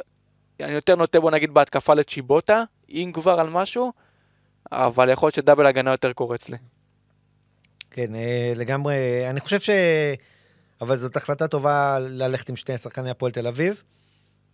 [0.61, 3.93] אני יותר נוטה בוא נגיד בהתקפה לצ'יבוטה, אם כבר על משהו,
[4.73, 6.57] אבל יכול להיות שדאבל הגנה יותר קורץ לי.
[7.91, 8.95] כן, אה, לגמרי.
[9.31, 9.71] אני חושב ש...
[10.81, 13.83] אבל זאת החלטה טובה ללכת עם שני שחקני הפועל תל אביב.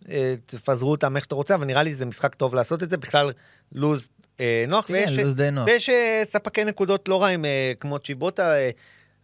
[0.09, 2.97] אה, תפזרו אותם איך שאתה רוצה, אבל נראה לי זה משחק טוב לעשות את זה.
[2.97, 3.31] בכלל,
[3.71, 4.09] לוז
[4.39, 5.67] אה, נוח, כן, ויש, לוז די נוח.
[5.67, 8.55] ויש אה, ספקי נקודות לא רעים, אה, כמו צ'יבוטה.
[8.55, 8.69] אה,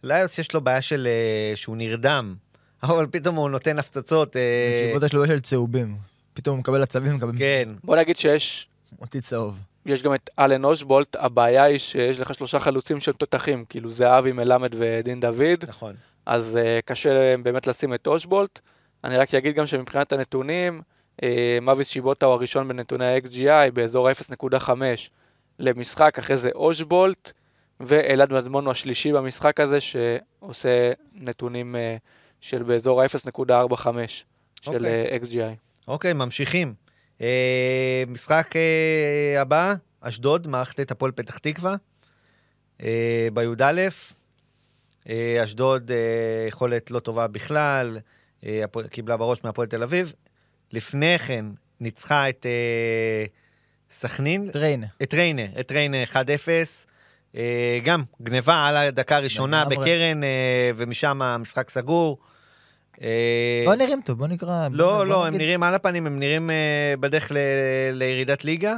[0.02, 1.08] ליוס יש לו בעיה של...
[1.10, 2.34] אה, שהוא נרדם,
[2.82, 4.36] אבל פתאום הוא נותן הפצצות.
[4.36, 4.42] אה,
[4.86, 5.96] שיבוט יש לו בעיה של צהובים.
[6.34, 8.68] פתאום הוא מקבל עצבים, מקבל כן, בוא נגיד שיש
[9.00, 9.58] אותי צהוב.
[9.86, 14.32] יש גם את אלן אושבולט, הבעיה היא שיש לך שלושה חלוצים שהם תותחים, כאילו זהבי,
[14.32, 15.94] מלמד ודין דוד, נכון.
[16.26, 18.60] אז uh, קשה באמת לשים את אושבולט.
[19.04, 20.82] אני רק אגיד גם שמבחינת הנתונים,
[21.16, 21.24] uh,
[21.62, 24.70] מוויס שיבוטה הוא הראשון בנתוני ה-XGI באזור ה-0.5
[25.58, 27.32] למשחק, אחרי זה אושבולט,
[27.80, 31.78] ואלעד מדמון הוא השלישי במשחק הזה, שעושה נתונים uh,
[32.40, 33.86] של באזור ה-0.45
[34.62, 35.18] של אוקיי.
[35.18, 35.56] uh, XGI.
[35.88, 36.74] אוקיי, ממשיכים.
[37.20, 41.76] אה, משחק אה, הבא, אשדוד, מערכת את הפועל פתח תקווה,
[42.82, 43.88] אה, בי"א.
[45.08, 48.00] אה, אשדוד, אה, יכולת לא טובה בכלל, אה,
[48.90, 50.12] קיבלה בראש מהפועל תל אביב.
[50.72, 51.44] לפני כן
[51.80, 53.24] ניצחה את אה,
[53.90, 54.84] סכנין, טריין.
[55.02, 56.16] את ריינה, את ריינה 1-0.
[57.36, 59.64] אה, גם גניבה על הדקה הראשונה.
[59.64, 60.28] בקרן, אה,
[60.76, 62.18] ומשם המשחק סגור.
[63.02, 64.68] אה, בוא נראים טוב, בוא נקרא.
[64.68, 67.36] בוא- לא, בוא לא, הם נגיד- נראים על הפנים, הם נראים אה, בדרך ל-
[67.92, 68.76] לירידת ליגה.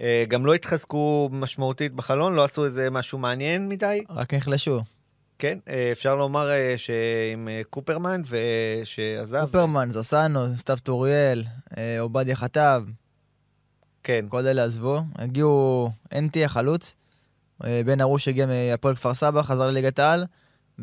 [0.00, 4.04] אה, גם לא התחזקו משמעותית בחלון, לא עשו איזה משהו מעניין מדי.
[4.10, 4.80] רק נחלשו.
[5.38, 9.44] כן, אה, אפשר לומר אה, שעם אה, קופרמן ושעזב.
[9.44, 11.44] קופרמן, זסנו, סתיו טוריאל,
[12.00, 12.84] עובדיה חטב,
[14.02, 15.02] כן, כל אלה עזבו.
[15.14, 16.94] הגיעו אנטי החלוץ,
[17.60, 20.24] בן ארוש הגיע מהפועל כפר סבא, חזר לליגת העל,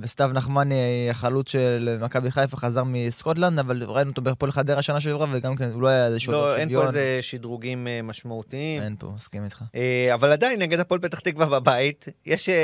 [0.01, 0.75] וסתיו נחמני,
[1.11, 5.69] החלוץ של מכבי חיפה, חזר מסקוטלנד, אבל ראינו אותו בהפועל חדרה שנה שעברה, וגם כן,
[5.73, 6.87] הוא לא היה איזשהו לא, אין פה שוויון.
[6.87, 8.81] איזה שדרוגים אה, משמעותיים.
[8.81, 9.61] אין פה, מסכים איתך.
[9.75, 12.55] אה, אבל עדיין, נגד הפועל פתח תקווה בבית, יש אה,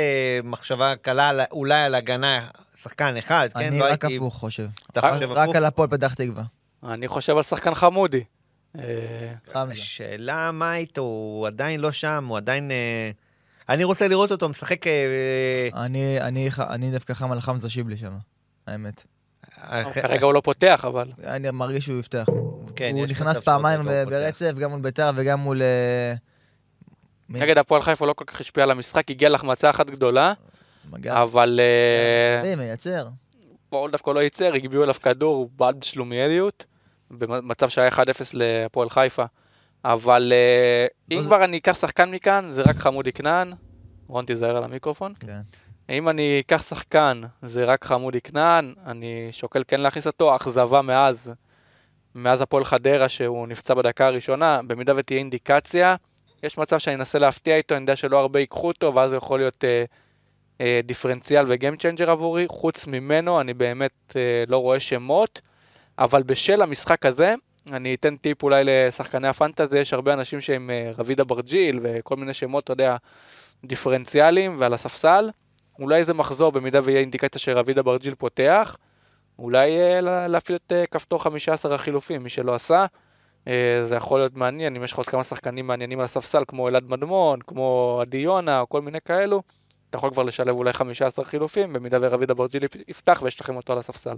[0.44, 2.46] מחשבה קלה אולי על הגנה,
[2.82, 3.60] שחקן אחד, כן?
[3.60, 4.66] אני לא רק הייתי- הפוך חושב.
[4.90, 5.56] אתה רק- חושב רק הפוך?
[5.56, 6.42] על הפועל פתח תקווה.
[6.84, 8.24] אני חושב על שחקן חמודי.
[8.78, 8.82] אה,
[9.52, 9.72] חמזה.
[9.72, 12.70] השאלה מה איתו, הוא עדיין לא שם, הוא עדיין...
[13.72, 14.86] אה, אני רוצה לראות אותו משחק...
[14.86, 18.12] אה, אני, אני, אני דווקא חם על חמזה שיבלי שם,
[18.66, 19.04] האמת.
[19.60, 22.26] אח- כרגע הוא לא פותח, אבל אני מרגיש שהוא יפתח.
[22.76, 24.04] כן, הוא נכנס פעמיים לא.
[24.04, 25.62] ברצף, גם מול ביתר וגם מול...
[25.62, 26.14] אה?
[27.28, 30.32] נגד הפועל חיפה לא כל כך השפיע על המשחק, הגיע להחמצה אחת גדולה.
[31.06, 33.08] אבל אה, מי מייצר.
[33.68, 36.64] פה דווקא לא ייצר, הגביעו אליו כדור, הוא בעד שלומיאליות,
[37.10, 38.00] במצב שהיה 1-0
[38.32, 39.24] להפועל חיפה.
[39.84, 43.52] אבל אה, אם זה- כבר אני אקח שחקן מכאן, זה רק חמודי כנען.
[44.08, 45.12] רון, תיזהר על המיקרופון.
[45.20, 45.40] כן.
[45.90, 51.32] אם אני אקח שחקן, זה רק חמודי כנען, אני שוקל כן להכניס אותו, אכזבה מאז,
[52.14, 55.94] מאז הפועל חדרה שהוא נפצע בדקה הראשונה, במידה ותהיה אינדיקציה,
[56.42, 59.40] יש מצב שאני אנסה להפתיע איתו, אני יודע שלא הרבה ייקחו אותו, ואז הוא יכול
[59.40, 59.84] להיות אה,
[60.60, 65.40] אה, דיפרנציאל ו game changer עבורי, חוץ ממנו אני באמת אה, לא רואה שמות,
[65.98, 67.34] אבל בשל המשחק הזה,
[67.70, 72.34] אני אתן טיפ אולי לשחקני הפנטזי, יש הרבה אנשים שהם אה, רביד אברג'יל וכל מיני
[72.34, 72.96] שמות, אתה יודע,
[73.64, 75.30] דיפרנציאליים ועל הספסל.
[75.78, 78.76] אולי איזה מחזור, במידה ויהיה אינדיקציה שרביד אברג'יל פותח,
[79.38, 82.86] אולי אה, לה- להפעיל את אה, כפתור 15 החילופים, מי שלא עשה.
[83.86, 86.84] זה יכול להיות מעניין, אם יש לך עוד כמה שחקנים מעניינים על הספסל, כמו אלעד
[86.88, 89.42] מדמון, כמו עדי יונה, או כל מיני כאלו,
[89.90, 93.72] אתה יכול כבר לשלב אולי 15 חילופים, במידה ורביד אברג'יל יפ- יפתח ויש לכם אותו
[93.72, 94.16] על הספסל.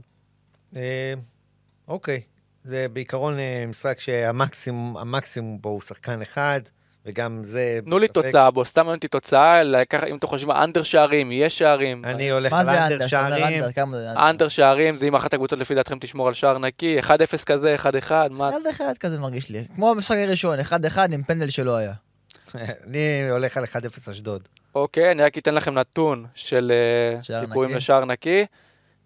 [1.89, 2.21] אוקיי,
[2.65, 6.61] זה בעיקרון אה, משחק שהמקסימום המקסימום בו הוא שחקן אחד,
[7.07, 7.79] וגם זה...
[7.85, 8.09] תנו לי.
[8.09, 12.05] תוצאה בו, סתם מעניין אותי תוצאה, לקח- אם אתם חושבים אנדר שערים, יש שערים.
[12.05, 13.63] אני הולך על אנדר שערים.
[14.17, 17.07] אנדר, שערים, זה אם אחת הקבוצות לפי דעתכם תשמור על שער נקי, 1-0
[17.47, 17.77] כזה,
[18.09, 18.49] 1-1, מה...
[18.49, 19.65] אחד אחד כזה מרגיש לי.
[19.75, 21.93] כמו המשחק הראשון, אחד אחד עם פנדל שלא היה.
[22.87, 24.43] אני הולך על 1-0 אשדוד.
[24.75, 27.75] אוקיי, אני רק אתן לכם נתון של אה, נקי.
[27.75, 28.47] לשער נקי.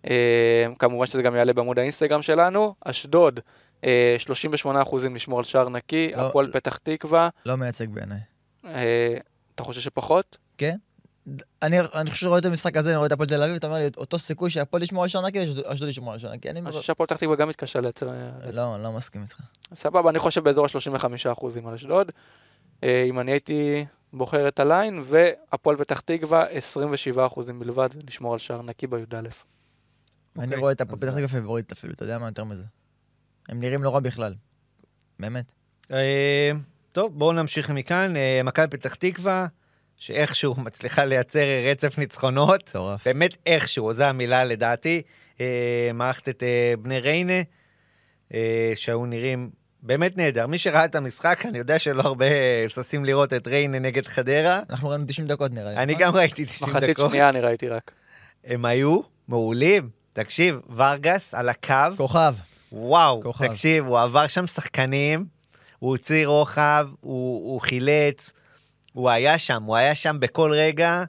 [0.08, 2.74] אה, כמובן שזה גם יעלה בעמוד האינסטגרם שלנו.
[2.84, 3.40] אשדוד,
[3.84, 6.52] אה, 38% לשמור על שער נקי, לא, הפועל.
[6.52, 7.28] פתח תקווה.
[7.46, 8.18] לא מייצג בעיניי.
[8.64, 9.16] אה,
[9.54, 10.38] אתה חושב שפחות?
[10.58, 10.76] כן.
[11.62, 13.78] אני, אני חושב שרואה את המשחק הזה, אני רואה את הפועל תל אביב, אתה אומר
[13.78, 16.50] לי, אותו סיכוי שהפועל ישמור על שער נקי, אשדוד ישמור על שער נקי.
[16.50, 18.08] אני חושב שהפועל פתח תקווה גם מתקשה לייצר...
[18.08, 19.40] אה, לא, אני לא מסכים איתך.
[19.74, 22.12] סבבה, אני חושב באזור ה-35% על אשדוד.
[22.84, 26.46] אה, אם אני הייתי בוחר את הליין, והפועל פתח תקווה
[27.16, 29.28] 27% בלבד לשמור על שער נקי בי"א.
[30.38, 32.64] אני אוקיי, רואה את הפועל פתח תקווה פייבוריט אפילו, אתה יודע מה יותר מזה.
[33.48, 34.34] הם נראים לא רע בכלל.
[35.20, 35.52] באמת.
[35.92, 36.50] אה,
[36.92, 38.16] טוב, בואו נמשיך מכאן.
[38.16, 39.46] אה, מכבי פתח תקווה,
[39.96, 42.68] שאיכשהו מצליחה לייצר רצף ניצחונות.
[42.68, 43.06] מטורף.
[43.06, 45.02] באמת איכשהו, זו המילה לדעתי.
[45.40, 46.42] אה, מערכת את
[46.82, 47.42] בני ריינה,
[48.74, 49.50] שהיו נראים
[49.82, 50.46] באמת נהדר.
[50.46, 52.26] מי שראה את המשחק, אני יודע שלא הרבה
[52.68, 54.60] ששים לראות את ריינה נגד חדרה.
[54.70, 55.76] אנחנו ראינו 90 דקות נראה לי.
[55.76, 56.06] אני נכון?
[56.06, 57.10] גם ראיתי 90 מחצית דקות.
[57.10, 57.92] שנייה אני ראיתי רק.
[58.44, 59.97] הם היו מעולים.
[60.12, 62.34] תקשיב, ורגס על הקו, כוכב.
[62.72, 63.46] וואו, כוכב.
[63.46, 65.24] תקשיב, הוא עבר שם שחקנים,
[65.78, 68.32] הוא הוציא רוחב, הוא, הוא חילץ,
[68.92, 71.04] הוא היה שם, הוא היה שם בכל רגע.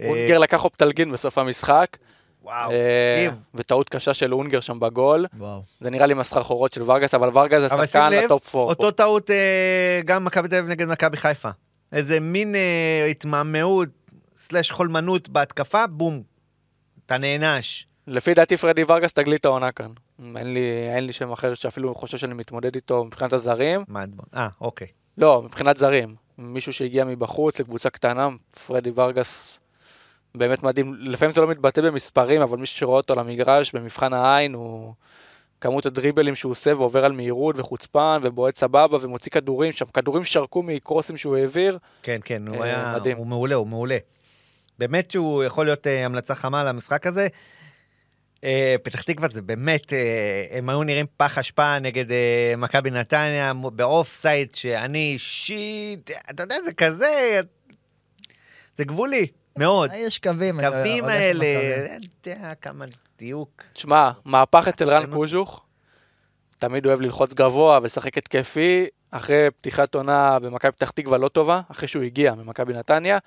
[0.00, 1.96] אה, אונגר לקח אופטלגין בסוף המשחק.
[2.42, 2.76] וואו, אה,
[3.14, 3.40] תקשיב.
[3.54, 5.26] וטעות קשה של אונגר שם בגול.
[5.36, 5.62] וואו.
[5.80, 8.68] זה נראה לי מסחרחורות של ורגס, אבל ורגס זה אבל שים שחקן לב, לטופ 4.
[8.68, 11.48] אותו טעות אה, גם מכבי תל אביב נגד מכבי חיפה.
[11.92, 13.88] איזה מין אה, התמהמהות,
[14.36, 16.22] סלש חולמנות בהתקפה, בום,
[17.06, 17.86] אתה נענש.
[18.10, 19.90] לפי דעתי פרדי ורגס תגלית העונה כאן.
[20.36, 20.60] אין לי,
[20.94, 23.84] אין לי שם אחר שאפילו חושב שאני מתמודד איתו מבחינת הזרים.
[24.04, 24.86] את- אה, אוקיי.
[25.18, 26.14] לא, מבחינת זרים.
[26.38, 28.28] מישהו שהגיע מבחוץ לקבוצה קטנה,
[28.66, 29.60] פרדי ורגס
[30.34, 30.94] באמת מדהים.
[30.98, 34.92] לפעמים זה לא מתבטא במספרים, אבל מי שרואה אותו על המגרש במבחן העין הוא...
[35.60, 40.62] כמות הדריבלים שהוא עושה ועובר על מהירות וחוצפן ובועט סבבה ומוציא כדורים שם, כדורים שרקו
[40.62, 41.78] מקרוסים שהוא העביר.
[42.02, 43.16] כן, כן, הוא אה, היה, מדהים.
[43.16, 43.96] הוא מעולה, הוא מעולה.
[44.78, 47.28] באמת שהוא יכול להיות אה, המלצה חמה למשחק הזה.
[48.44, 53.52] אה, פתח תקווה זה באמת, אה, הם היו נראים פח אשפה נגד אה, מכבי נתניה,
[53.54, 57.40] באוף סייד שאני שיט, אתה יודע, זה כזה,
[58.74, 59.26] זה גבולי,
[59.56, 59.90] מאוד.
[59.94, 60.60] יש קווים.
[60.60, 61.46] הקווים הולך עם האלה.
[62.20, 62.84] אתה יודע כמה
[63.18, 63.62] דיוק.
[63.72, 65.64] תשמע, מהפך אצל רן קוז'וך,
[66.58, 71.88] תמיד אוהב ללחוץ גבוה ולשחק התקפי, אחרי פתיחת עונה במכבי פתח תקווה לא טובה, אחרי
[71.88, 73.18] שהוא הגיע ממכבי נתניה,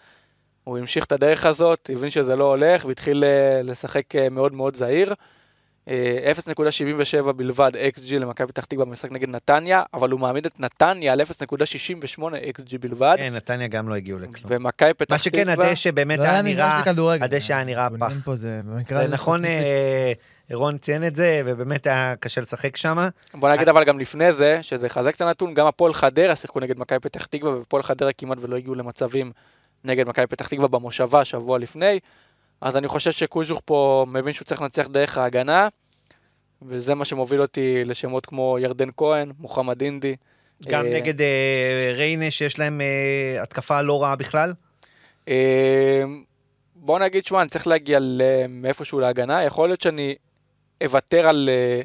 [0.63, 4.75] הוא המשיך את הדרך הזאת, הבין שזה לא הולך, והתחיל אה, לשחק אה, מאוד מאוד
[4.75, 5.13] זהיר.
[5.87, 6.31] אה,
[7.25, 11.21] 0.77 בלבד XG למכבי פתח תקווה במשחק נגד נתניה, אבל הוא מעמיד את נתניה על
[11.21, 12.21] 0.68
[12.57, 14.45] XG בלבד, כן, נתניה גם לא הגיעו לכלום.
[14.47, 15.43] ומכבי פתח מה תקווה...
[15.43, 16.81] שכן, הדשא באמת לא היה היה נראה.
[17.21, 18.33] הדשא היה נראה פח.
[18.33, 18.61] זה,
[19.11, 19.45] נכון.
[19.45, 20.13] אה,
[20.51, 23.07] רון ציין את זה, ובאמת היה קשה לשחק שם.
[23.33, 26.79] בוא נגיד אבל גם לפני זה, שזה יחזק את הנתון, גם הפועל חדרה שיחקו נגד
[26.79, 29.31] מכבי פתח תקווה, והפועל חדרה כמעט ולא הגיעו למצבים
[29.83, 31.99] נגד מכבי פתח תקווה במושבה שבוע לפני.
[32.61, 35.67] אז אני חושב שקוז'וך פה מבין שהוא צריך לנצח דרך ההגנה,
[36.61, 40.15] וזה מה שמוביל אותי לשמות כמו ירדן כהן, מוחמד אינדי.
[40.67, 44.53] גם אה, נגד אה, ריינה, שיש להם אה, התקפה לא רעה בכלל.
[45.27, 46.03] אה,
[46.75, 47.99] בוא נגיד, שמע, אני צריך להגיע
[48.49, 50.15] מאיפשהו להגנה, יכול להיות שאני
[50.83, 51.81] אוותר על אה,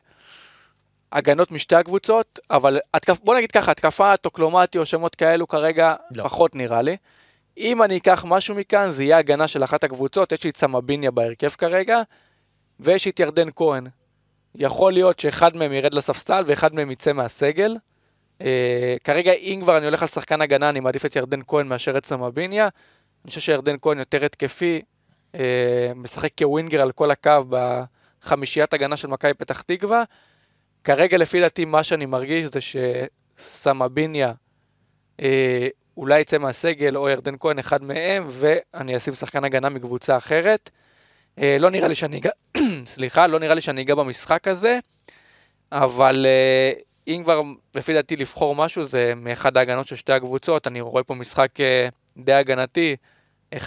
[1.12, 3.18] הגנות משתי הקבוצות, אבל התקפ...
[3.24, 6.22] בוא נגיד ככה, התקפה טוקלומטי או שמות כאלו כרגע לא.
[6.22, 6.96] פחות נראה לי.
[7.58, 11.10] אם אני אקח משהו מכאן, זה יהיה הגנה של אחת הקבוצות, יש לי את סמביניה
[11.10, 12.02] בהרכב כרגע,
[12.80, 13.86] ויש לי את ירדן כהן.
[14.54, 17.76] יכול להיות שאחד מהם ירד לספסל ואחד מהם יצא מהסגל.
[18.40, 21.98] אה, כרגע, אם כבר אני הולך על שחקן הגנה, אני מעדיף את ירדן כהן מאשר
[21.98, 22.68] את סמביניה.
[23.24, 24.82] אני חושב שירדן כהן יותר התקפי,
[25.34, 30.02] אה, משחק כווינגר על כל הקו בחמישיית הגנה של מכבי פתח תקווה.
[30.84, 34.32] כרגע לפי דעתי מה שאני מרגיש זה שסמביניה
[35.20, 35.68] אה,
[35.98, 40.70] אולי יצא מהסגל או ירדן כהן אחד מהם ואני אשים שחקן הגנה מקבוצה אחרת.
[41.38, 42.30] אה, לא נראה לי שאני אגע,
[42.94, 44.78] סליחה, לא נראה לי שאני אגע במשחק הזה,
[45.72, 46.72] אבל אה,
[47.08, 47.42] אם כבר
[47.74, 51.88] לפי דעתי לבחור משהו זה מאחד ההגנות של שתי הקבוצות, אני רואה פה משחק אה,
[52.16, 52.96] די הגנתי,
[53.54, 53.60] 1-0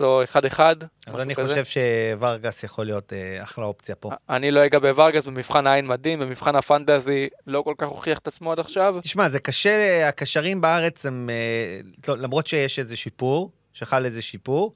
[0.00, 0.60] או 1-1.
[1.06, 1.48] אז אני כזה.
[1.48, 4.10] חושב שורגס יכול להיות אה, אחלה אופציה פה.
[4.28, 8.52] אני לא אגע בוורגס, במבחן העין מדהים, במבחן הפנטזי לא כל כך הוכיח את עצמו
[8.52, 8.94] עד עכשיו.
[9.02, 14.74] תשמע, זה קשה, הקשרים בארץ הם, אה, לא, למרות שיש איזה שיפור, שחל איזה שיפור,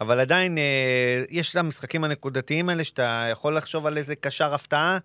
[0.00, 4.98] אבל עדיין אה, יש את המשחקים הנקודתיים האלה שאתה יכול לחשוב על איזה קשר הפתעה,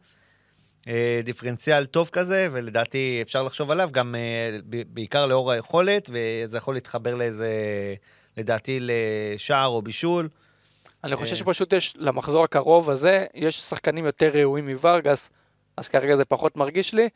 [0.87, 4.57] אה, דיפרנציאל טוב כזה, ולדעתי אפשר לחשוב עליו גם אה,
[4.87, 7.49] בעיקר לאור היכולת, וזה יכול להתחבר לאיזה,
[8.37, 10.29] לדעתי, לשער או בישול.
[11.03, 11.37] אני חושב אה.
[11.37, 15.29] שפשוט יש, למחזור הקרוב הזה, יש שחקנים יותר ראויים מוורגס,
[15.77, 17.09] אז כרגע זה פחות מרגיש לי.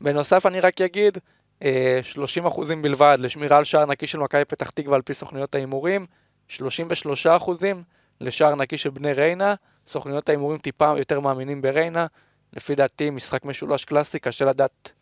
[0.00, 1.18] בנוסף, אני רק אגיד,
[1.62, 6.06] אה, 30% בלבד לשמירה על שער נקי של מכבי פתח תקווה על פי סוכנויות ההימורים,
[6.48, 7.84] 33%
[8.20, 9.54] לשער נקי של בני ריינה,
[9.86, 12.06] סוכנויות ההימורים טיפה יותר מאמינים בריינה,
[12.52, 14.92] לפי דעתי משחק משולש קלאסי, קשה לדעת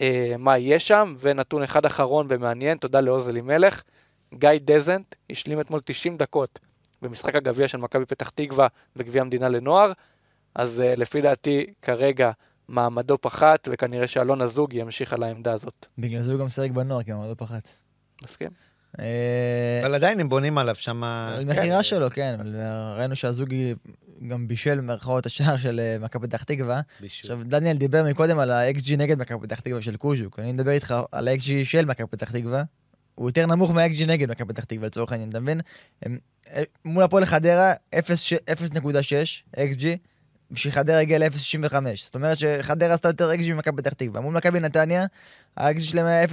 [0.00, 3.82] אה, מה יהיה שם, ונתון אחד אחרון ומעניין, תודה לעוז אלימלך,
[4.38, 6.58] גיא דזנט השלים אתמול 90 דקות
[7.02, 9.92] במשחק הגביע של מכבי פתח תקווה וגביע המדינה לנוער,
[10.54, 12.30] אז uh, לפי דעתי כרגע
[12.68, 15.86] מעמדו פחת, וכנראה שאלון הזוג ימשיך על העמדה הזאת.
[15.98, 17.68] בגלל זה הוא גם משחק בנוער, כי מעמדו פחת.
[18.24, 18.50] מסכים?
[19.00, 21.04] אה, אבל עדיין הם בונים עליו שם...
[21.04, 22.40] על מכירה שלו, כן,
[22.96, 23.74] ראינו שהזוגי
[24.28, 26.80] גם בישל במרכאות השער של אה, מכבי פתח תקווה.
[27.02, 30.38] עכשיו, דניאל דיבר מקודם על ה-XG נגד מכבי פתח תקווה של קוז'וק.
[30.38, 32.62] אני מדבר איתך על ה-XG של מכבי פתח תקווה.
[33.14, 35.60] הוא יותר נמוך מה-XG נגד מכבי פתח תקווה לצורך העניין, אתה מבין?
[36.06, 37.98] אה, מול הפועל חדרה, 0.6
[39.56, 39.84] XG,
[40.50, 41.74] בשביל חדרה הגיע ל-0.65.
[41.96, 44.20] זאת אומרת שחדרה עשתה יותר XG ממכבי פתח תקווה.
[44.20, 45.06] מול מכבי נתניה,
[45.56, 46.28] ה-XG שלהם היה 0.77.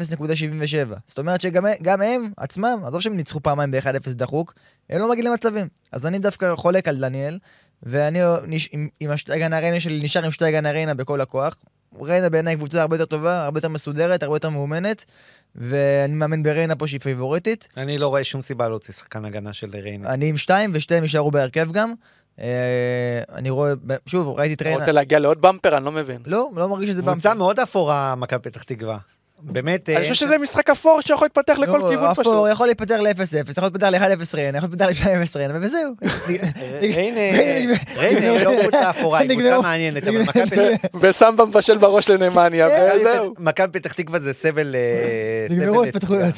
[1.07, 4.53] זאת אומרת שגם גם הם עצמם, עזוב שהם ניצחו פעמיים ב-1-0 דחוק,
[4.89, 5.67] הם לא מגיעים למצבים.
[5.91, 7.39] אז אני דווקא חולק על דניאל,
[7.83, 11.55] ואני נש- עם, עם השטייגן הריינה שלי נשאר עם שטייגן הריינה בכל הכוח.
[12.01, 15.05] ריינה בעיניי קבוצה הרבה יותר טובה, הרבה יותר מסודרת, הרבה יותר מאומנת,
[15.55, 17.67] ואני מאמין בריינה פה שהיא פייבוריטית.
[17.77, 20.13] אני לא רואה שום סיבה להוציא שחקן הגנה של ריינה.
[20.13, 21.93] אני עם שתיים, ושתיהם יישארו בהרכב גם.
[22.39, 23.73] אה, אני רואה,
[24.05, 24.79] שוב, ראיתי את ריינה.
[24.79, 25.77] רוצה להגיע לעוד במפר?
[25.77, 26.21] אני לא מבין.
[26.25, 28.97] לא, לא מרגיש שזה קבוצה מאוד אפורה, מכבי פתח תקווה.
[29.41, 29.89] באמת...
[29.89, 32.25] אני אה, חושב שזה משחק אפור שיכול להתפתח לכל לא, כיוון פשוט.
[32.27, 33.11] אפור יכול להיפטר ל-0-0,
[33.51, 35.93] יכול להיפטר ל-1-0 ריינה, יכול להיפטר ל-2-0 ריינה, וזהו.
[36.81, 37.19] ריינה,
[37.97, 39.61] ריינה היא לא קבוצה אפורה, היא קבוצה.
[39.61, 43.33] מעניינת, אבל מכבי פתח- וסמבה מבשל בראש לנמניה, כן, וזהו.
[43.39, 44.75] מכבי פתח תקווה זה סבל...
[44.75, 46.35] אה, נגמרו התפתחויות.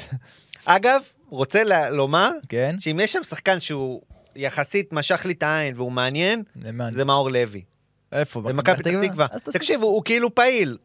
[0.65, 2.75] אגב, רוצה לומר כן?
[2.79, 4.01] שאם יש שם שחקן שהוא
[4.35, 6.43] יחסית משך לי את העין והוא מעניין.
[6.93, 7.61] זה מאור לוי.
[8.11, 8.41] איפה?
[8.41, 9.27] במכבי פתח תקווה.
[9.53, 10.77] תקשיב, הוא כאילו פעיל.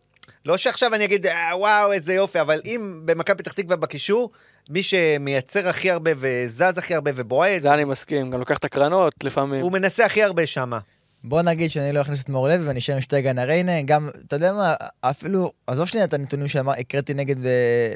[0.46, 4.30] לא שעכשיו אני אגיד, "אה, וואו, איזה יופי, אבל אם במכבי פתח תקווה בקישור,
[4.70, 9.14] מי שמייצר הכי הרבה וזז הכי הרבה ובועט, זה אני מסכים, גם לוקח את הקרנות
[9.24, 9.62] לפעמים.
[9.62, 10.78] הוא מנסה הכי הרבה שמה.
[11.24, 14.08] בוא נגיד שאני לא אכניס את מאור לוי ואני אשאר עם שתי גן הריינה, גם,
[14.26, 17.92] אתה יודע מה, אפילו, עזוב שנייה את הנתונים שהקראתי נגד, אה,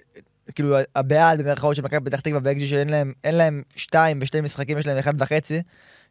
[0.55, 4.79] כאילו, הבעד במרכאות של מכבי פתח תקווה באקג'י שאין להם, אין להם שתיים בשני משחקים,
[4.79, 5.63] יש להם אחד וחצי,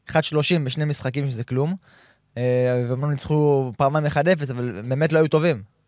[0.09, 1.75] אחד שלושים בשני משחקים שזה כלום.
[2.37, 5.78] אה, והם לא ניצחו פעמיים 1-0, אבל באמת לא היו טובים.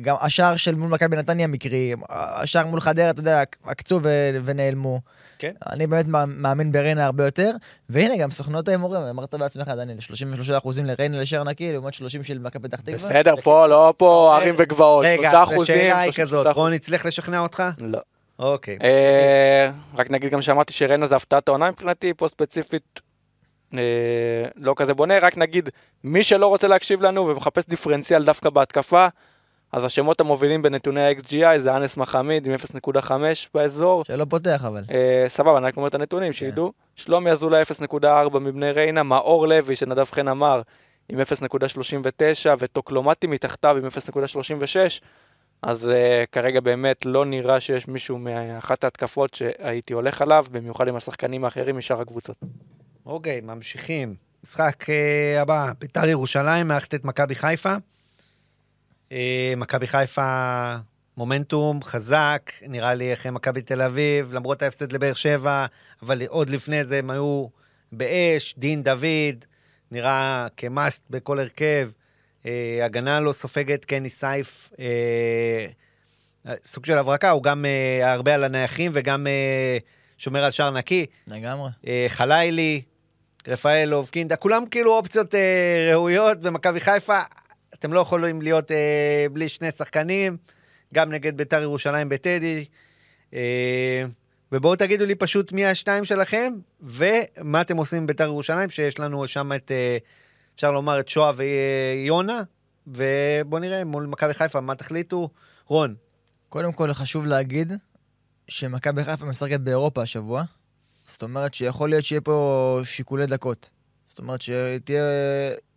[0.00, 4.08] גם השער של מול מכבי נתניה מקרי, השער מול חדרה, אתה יודע, עקצו ו-
[4.44, 5.00] ונעלמו.
[5.38, 5.52] כן.
[5.70, 7.50] אני באמת מא- מאמין בריינה הרבה יותר,
[7.88, 12.68] והנה גם סוכנות ההימורים, אמרת בעצמך, דניאל, 33% לריינה לשער נקי, לעומת 30 של מכבי
[12.68, 13.08] פתח תקווה.
[13.08, 15.04] בסדר, פה לא פה ערים וגבעות.
[15.06, 16.46] רגע, שלושה אחוזים, השאלה היא כזאת.
[16.54, 17.62] רון הצליח לשכנע אותך?
[17.80, 17.98] לא.
[18.38, 18.78] אוקיי.
[18.82, 23.00] אה, רק נגיד גם שאמרתי שריינה זה הפתעת העונה מבחינתי, פה ספציפית
[23.76, 23.80] אה,
[24.56, 25.68] לא כזה בונה, רק נגיד
[26.04, 29.06] מי שלא רוצה להקשיב לנו ומחפש דיפרנציאל דווקא בהתקפה,
[29.72, 33.10] אז השמות המובילים בנתוני ה-XGI זה אנס מחמיד עם 0.5
[33.54, 34.04] באזור.
[34.04, 34.84] שלא פותח אבל.
[34.90, 36.72] אה, סבבה, אני רק אומר את הנתונים, שידעו.
[36.96, 40.62] שלומי אזולאי 0.4 מבני ריינה, מאור לוי, שנדב חן אמר,
[41.08, 45.00] עם 0.39, וטוקלומטי מתחתיו עם 0.36.
[45.62, 50.96] אז uh, כרגע באמת לא נראה שיש מישהו מאחת ההתקפות שהייתי הולך עליו, במיוחד עם
[50.96, 52.36] השחקנים האחרים משאר הקבוצות.
[53.06, 54.14] אוקיי, ממשיכים.
[54.44, 57.74] משחק אה, הבא, ביתר ירושלים מארחת את מכבי חיפה.
[59.12, 60.74] אה, מכבי חיפה
[61.16, 65.66] מומנטום חזק, נראה לי אחרי מכבי תל אביב, למרות ההפסד לבאר שבע,
[66.02, 67.46] אבל עוד לפני זה הם היו
[67.92, 69.44] באש, דין דוד,
[69.90, 71.90] נראה כמאסט בכל הרכב.
[72.46, 75.66] אה, הגנה לא סופגת, קני סייף, אה,
[76.64, 79.78] סוג של הברקה, הוא גם אה, הרבה על הנייחים וגם אה,
[80.18, 81.06] שומר על שער נקי.
[81.26, 81.70] לגמרי.
[81.86, 82.82] אה, חלילי,
[83.48, 87.18] רפאלוב, קינדה, כולם כאילו אופציות אה, ראויות במכבי חיפה.
[87.82, 90.36] אתם לא יכולים להיות אה, בלי שני שחקנים,
[90.94, 92.64] גם נגד ביתר ירושלים בטדי.
[93.34, 94.04] אה,
[94.52, 99.28] ובואו תגידו לי פשוט מי השתיים שלכם, ומה אתם עושים עם ביתר ירושלים, שיש לנו
[99.28, 99.96] שם את, אה,
[100.54, 102.42] אפשר לומר, את שואה ויונה,
[102.86, 105.28] ובואו נראה מול מכבי חיפה, מה תחליטו?
[105.66, 105.94] רון,
[106.48, 107.72] קודם כל חשוב להגיד
[108.48, 110.44] שמכבי חיפה משחקת באירופה השבוע.
[111.04, 113.70] זאת אומרת שיכול להיות שיהיה פה שיקולי דקות.
[114.06, 115.04] זאת אומרת שתהיה,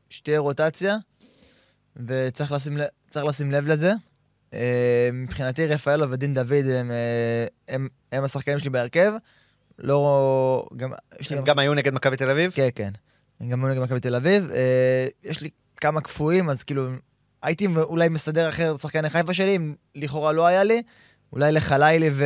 [0.10, 0.96] שתהיה רוטציה,
[2.08, 2.78] וצריך לשים,
[3.16, 3.92] לשים לב לזה.
[4.54, 9.14] אה, מבחינתי רפאלו ודין דוד הם, אה, הם, הם השחקנים שלי בהרכב.
[9.80, 10.68] לא...
[10.78, 10.92] גם...
[11.30, 12.52] הם גם היו נגד מכבי תל אביב?
[12.56, 12.92] כן, כן.
[13.40, 14.52] הם גם היו נגד מכבי תל אביב.
[14.52, 16.88] אה, יש לי כמה קפואים, אז כאילו,
[17.44, 20.82] הייתי אולי מסתדר אחרת שחקני חיפה שלי, אם לכאורה לא היה לי.
[21.34, 22.26] אולי לחלילי ו...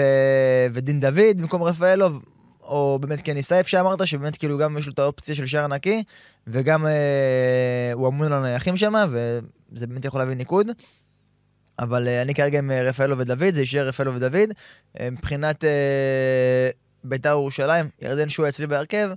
[0.74, 2.24] ודין דוד במקום רפאלוב,
[2.62, 6.04] או באמת קני סייף שאמרת, שבאמת כאילו גם יש לו את האופציה של שער נקי,
[6.48, 8.94] וגם אה, הוא אמון על הנייחים שם,
[9.72, 10.68] וזה באמת יכול להביא ניקוד.
[11.80, 14.50] אבל אה, אני כרגע עם אה, רפאלו ודוד, זה יישאר רפאלו ודוד.
[15.00, 16.70] אה, מבחינת אה,
[17.04, 19.10] בית"ר ירושלים, ירדן שועה אצלי בהרכב.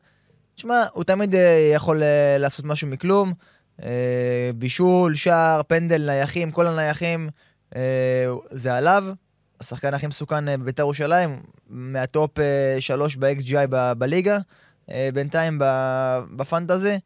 [0.54, 3.32] תשמע, הוא תמיד אה, יכול אה, לעשות משהו מכלום.
[3.82, 7.28] אה, בישול, שער, פנדל, נייחים, כל הנייחים,
[7.76, 7.80] אה,
[8.50, 9.04] זה עליו.
[9.60, 14.38] השחקן הכי מסוכן אה, בבית"ר ירושלים, מהטופ אה, שלוש ב-XGI ב- בליגה,
[14.90, 15.58] אה, בינתיים
[16.36, 16.98] בפנטזי,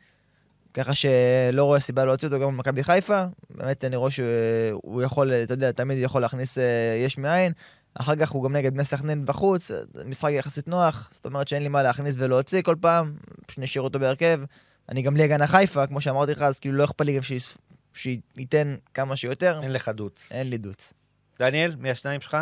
[0.77, 3.25] ככה שלא רואה סיבה להוציא אותו גם במכבי חיפה.
[3.51, 6.65] באמת, אני רואה שהוא יכול, אתה יודע, תמיד יכול להכניס אה,
[7.05, 7.53] יש מאין.
[7.95, 11.63] אחר כך הוא גם נגד בני סכנין בחוץ, זה משחק יחסית נוח, זאת אומרת שאין
[11.63, 13.17] לי מה להכניס ולהוציא כל פעם,
[13.47, 14.41] פשוט נשאיר אותו בהרכב.
[14.89, 17.23] אני גם לי הגנה חיפה, כמו שאמרתי לך, אז כאילו לא אכפת לי גם
[17.95, 20.29] שייתן כמה שיותר, אין לך דוץ.
[20.31, 20.93] אין לי דוץ.
[21.39, 22.37] דניאל, מי השניים שלך?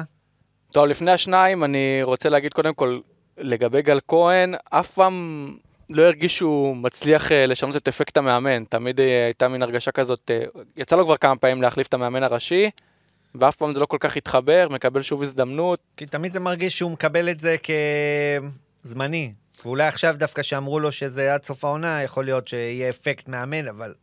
[0.72, 3.00] טוב, לפני השניים, אני רוצה להגיד קודם כל,
[3.38, 5.56] לגבי גל כהן, אף פעם
[5.90, 8.64] לא הרגיש שהוא מצליח אה, לשנות את אפקט המאמן.
[8.64, 10.44] תמיד אה, הייתה מין הרגשה כזאת, אה,
[10.76, 12.70] יצא לו כבר כמה פעמים להחליף את המאמן הראשי,
[13.34, 15.78] ואף פעם זה לא כל כך התחבר, מקבל שוב הזדמנות.
[15.96, 17.56] כי תמיד זה מרגיש שהוא מקבל את זה
[18.84, 19.32] כזמני.
[19.64, 23.94] ואולי עכשיו דווקא שאמרו לו שזה עד סוף העונה, יכול להיות שיהיה אפקט מאמן, אבל...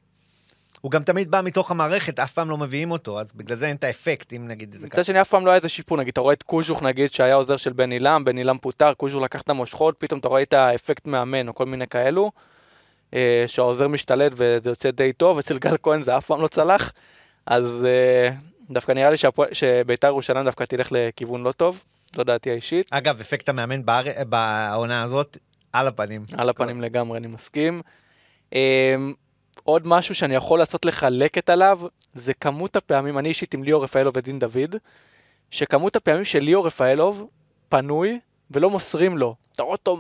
[0.82, 3.76] הוא גם תמיד בא מתוך המערכת, אף פעם לא מביאים אותו, אז בגלל זה אין
[3.76, 4.88] את האפקט, אם נגיד זה ככה.
[4.88, 7.36] מצד שני, אף פעם לא היה איזה שיפור, נגיד, אתה רואה את קוז'וך, נגיד, שהיה
[7.36, 10.54] עוזר של בן עילם, בן עילם פוטר, קוז'וך לקח את המושכות, פתאום אתה רואה את
[10.54, 12.32] האפקט מאמן, או כל מיני כאלו,
[13.14, 16.92] אה, שהעוזר משתלט וזה יוצא די טוב, אצל גל כהן זה אף פעם לא צלח,
[17.46, 18.30] אז אה,
[18.70, 21.80] דווקא נראה לי שהפועל- שביתר ירושלים דווקא תלך לכיוון לא טוב,
[22.16, 24.04] זו דעתי האישית, אגב, אפקט המאמן באר...
[24.30, 25.38] בעונה הזאת,
[25.74, 26.26] על הפנים.
[26.38, 27.82] על הפנים לגמרי, אני מסכים.
[29.64, 31.80] עוד משהו שאני יכול לעשות לחלקת עליו,
[32.14, 34.76] זה כמות הפעמים, אני אישית עם ליאור רפאלוב ודין דוד,
[35.52, 37.28] שכמות הפעמים שליאור רפאלוב
[37.70, 38.20] פנוי
[38.52, 39.36] ולא מוסרים לו.
[39.52, 39.98] אתה רואה אותו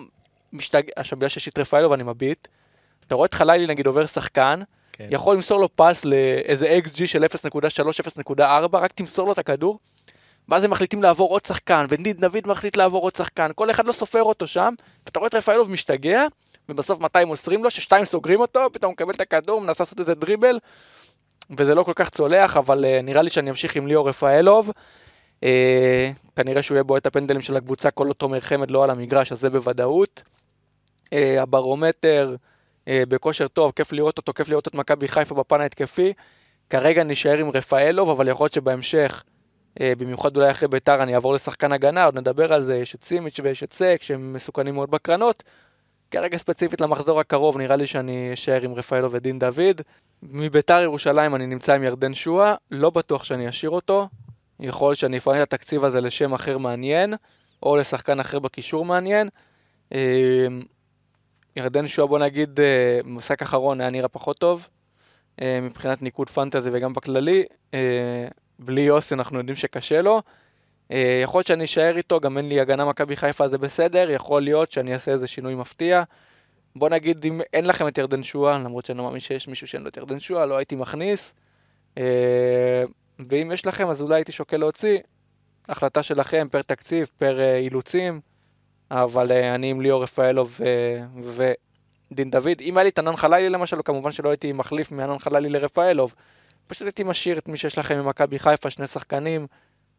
[0.53, 2.47] משתגע, עכשיו בגלל שיש את רפאלוב אני מביט,
[3.07, 4.61] אתה רואה את חלילי נגיד עובר שחקן,
[4.93, 5.07] כן.
[5.11, 7.27] יכול למסור לו פס לאיזה XG של 0.3,
[8.39, 8.43] 0.4,
[8.73, 9.79] רק תמסור לו את הכדור,
[10.49, 13.91] ואז הם מחליטים לעבור עוד שחקן, ודין דוד מחליט לעבור עוד שחקן, כל אחד לא
[13.91, 14.73] סופר אותו שם,
[15.05, 16.25] ואתה רואה את רפאלוב משתגע,
[16.69, 20.15] ובסוף מתי מוסרים לו, ששתיים סוגרים אותו, פתאום הוא מקבל את הכדור, מנסה לעשות איזה
[20.15, 20.59] דריבל,
[21.57, 24.71] וזה לא כל כך צולח, אבל uh, נראה לי שאני אמשיך עם ליאור רפאלוב.
[25.39, 25.43] Uh,
[26.35, 29.49] כנראה שהוא יהיה בועט הפנדלים של הקבוצה כל אותו מלחמת לא על המגרש, אז זה
[29.49, 30.23] בוודאות.
[31.05, 32.35] Uh, הברומטר
[32.85, 36.13] uh, בכושר טוב, כיף לראות אותו, כיף לראות את מכבי חיפה בפן ההתקפי.
[36.69, 39.23] כרגע נשאר עם רפאלוב, אבל יכול להיות שבהמשך,
[39.79, 43.03] uh, במיוחד אולי אחרי ביתר, אני אעבור לשחקן הגנה, עוד נדבר על זה, יש את
[43.03, 45.43] סימיץ' ויש את סק, שהם מסוכנים מאוד בקרנות.
[46.11, 49.81] כרגע ספציפית למחזור הקרוב, נראה לי שאני אשאר עם רפאלו ודין דוד.
[50.23, 54.07] מביתר ירושלים אני נמצא עם ירדן שואה, לא בטוח שאני אשאיר אותו.
[54.59, 57.13] יכול להיות שאני אפנה את התקציב הזה לשם אחר מעניין,
[57.63, 59.29] או לשחקן אחר בקישור מעניין.
[59.93, 60.47] אה,
[61.55, 64.67] ירדן שואה, בוא נגיד, אה, משחק אחרון היה נראה פחות טוב,
[65.41, 67.43] אה, מבחינת ניקוד פנטזי וגם בכללי.
[67.73, 68.27] אה,
[68.59, 70.21] בלי יוסי אנחנו יודעים שקשה לו.
[70.91, 74.41] אה, יכול להיות שאני אשאר איתו, גם אין לי הגנה מכבי חיפה זה בסדר, יכול
[74.41, 76.03] להיות שאני אעשה איזה שינוי מפתיע.
[76.75, 79.81] בוא נגיד אם אין לכם את ירדן שואה, למרות שאני לא מאמין שיש מישהו שאין
[79.83, 81.33] לו את ירדן שואה, לא הייתי מכניס.
[81.97, 82.83] אה,
[83.29, 84.99] ואם יש לכם אז אולי הייתי שוקל להוציא.
[85.69, 88.21] החלטה שלכם פר תקציב, פר אה, אילוצים,
[88.91, 91.53] אבל אני עם ליאור רפאלוב ו-
[92.11, 92.61] ודין דוד.
[92.61, 96.15] אם היה לי את ענן חלילי למשל, כמובן שלא הייתי מחליף מענן חלילי לרפאלוב.
[96.67, 99.47] פשוט הייתי משאיר את מי שיש לכם ממכבי חיפה, שני שחקנים.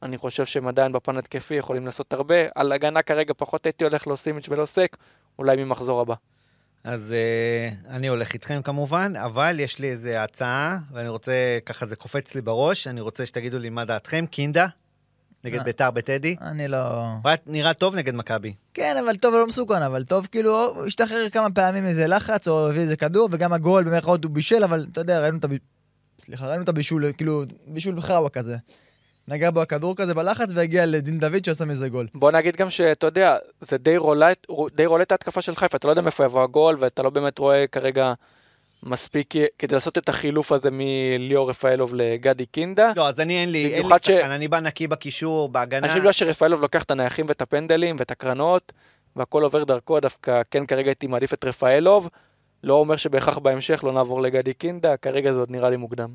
[0.03, 2.35] אני חושב שהם עדיין בפן התקפי יכולים לעשות הרבה.
[2.55, 4.97] על הגנה כרגע פחות הייתי הולך לא סימיץ' ולא סק,
[5.39, 6.15] אולי ממחזור הבא.
[6.85, 11.97] אז uh, אני הולך איתכם כמובן, אבל יש לי איזו הצעה, ואני רוצה, ככה זה
[11.97, 14.25] קופץ לי בראש, אני רוצה שתגידו לי מה דעתכם.
[14.31, 14.67] קינדה,
[15.45, 15.65] נגד אה.
[15.65, 16.37] ביתר בטדי.
[16.41, 17.05] אני לא...
[17.47, 18.55] נראה טוב נגד מכבי.
[18.75, 22.69] כן, אבל טוב ולא מסוכן, אבל טוב, כאילו, הוא השתחרר כמה פעמים איזה לחץ, או
[22.69, 25.67] הביא איזה כדור, וגם הגול במרכאות הוא בישל, אבל אתה יודע, ראינו את הבישול,
[26.19, 28.57] סליחה, ראינו את הבישול, כאילו, בישול בחאווה כזה.
[29.33, 32.07] נגע בו הכדור כזה בלחץ, והגיע לדין דוד שעשה מזה גול.
[32.14, 35.93] בוא נגיד גם שאתה יודע, זה די רולט, די רולט ההתקפה של חיפה, אתה לא
[35.93, 38.12] יודע מאיפה יבוא הגול, ואתה לא באמת רואה כרגע
[38.83, 42.93] מספיק כדי לעשות את החילוף הזה מליאור רפאלוב לגדי קינדה.
[42.97, 45.89] לא, אז אני אין לי, אין לי ש- שחקן, אני בא נקי בקישור, אני בהגנה.
[45.89, 48.72] חושב בגלל שרפאלוב לוקח את הנייחים ואת הפנדלים ואת הקרנות,
[49.16, 52.09] והכל עובר דרכו, דווקא כן כרגע הייתי מעדיף את רפאלוב.
[52.64, 56.09] לא אומר שבהכרח בהמשך לא נעבור לגדי קינדה, כרגע זה עוד נראה לי מוקדם.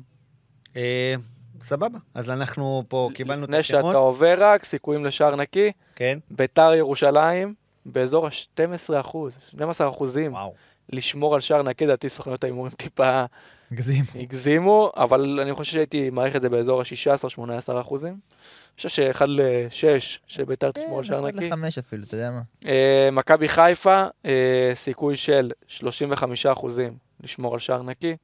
[1.62, 3.94] סבבה, אז אנחנו פה קיבלנו את לפני שאתה השמות.
[3.94, 7.54] עובר רק, סיכויים לשער נקי, כן, ביתר ירושלים,
[7.86, 10.32] באזור ה-12 אחוז, 12 אחוזים.
[10.32, 10.54] וואו.
[10.92, 13.24] לשמור על שער נקי, לדעתי סוכניות ההימורים טיפה
[13.72, 14.04] גזים.
[14.14, 18.12] הגזימו, אבל אני חושב שהייתי מעריך את זה באזור ה-16-18 אחוזים.
[18.12, 21.38] אני חושב שאחד לשש שביתר תשמור על שער נקי.
[21.38, 22.40] כן, לחמש אפילו, אתה יודע מה.
[22.66, 28.16] אה, מכבי חיפה, אה, סיכוי של 35 אחוזים לשמור על שער נקי,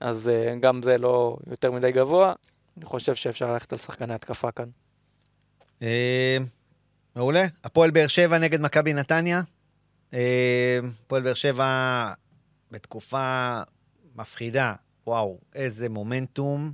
[0.00, 2.32] אז אה, גם זה לא יותר מדי גבוה.
[2.76, 4.68] אני חושב שאפשר ללכת על שחקני התקפה כאן.
[5.82, 6.38] אה,
[7.16, 7.44] מעולה.
[7.64, 9.42] הפועל באר שבע נגד מכבי נתניה.
[10.14, 12.12] אה, הפועל באר שבע
[12.70, 13.60] בתקופה
[14.16, 14.74] מפחידה.
[15.06, 16.72] וואו, איזה מומנטום.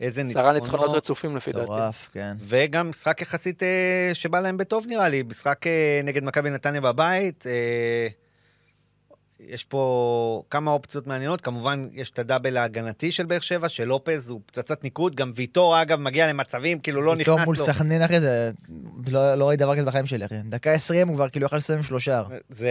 [0.00, 0.96] איזה עשרה ניצחונות ניצחונות.
[0.96, 1.64] רצופים לפי דעתי.
[1.64, 2.36] מטורף, כן.
[2.40, 5.64] וגם משחק יחסית אה, שבא להם בטוב נראה לי, משחק
[6.04, 7.44] נגד מכבי נתניה בבית.
[9.40, 13.84] אה, יש פה כמה אופציות מעניינות, כמובן יש את הדאבל ההגנתי של באר שבע, של
[13.84, 17.64] לופז הוא פצצת ניקוד, גם ויטור אגב מגיע למצבים, כאילו לא נכנס מול לו.
[17.64, 18.50] סכנין, אחי, זה...
[19.10, 20.34] לא לא ראיתי דבר כזה בחיים שלי, אחי.
[20.44, 22.22] דקה 20 הוא כבר כאילו יכול לסיים שלושה.
[22.50, 22.70] זה,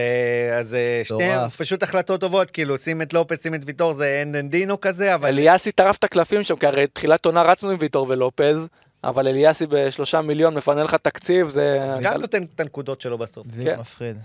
[0.60, 1.56] אז אה, מטורף.
[1.56, 5.72] פשוט החלטות טובות, כאילו שים את לופז, שים את ויטור, זה אנדנדינו כזה, אבל אליאסי
[5.72, 8.58] טרף את הקלפים שם, כי הרי תחילת עונה רצנו עם ויטור ולופז,
[9.04, 11.80] אבל אליאסי בשלושה מיליון מפנה לך תקציב, זה...
[12.02, 13.48] גם נותן את הנקודות שלו בסוף.
[13.58, 13.80] זה כן.
[13.80, 14.18] מפחיד.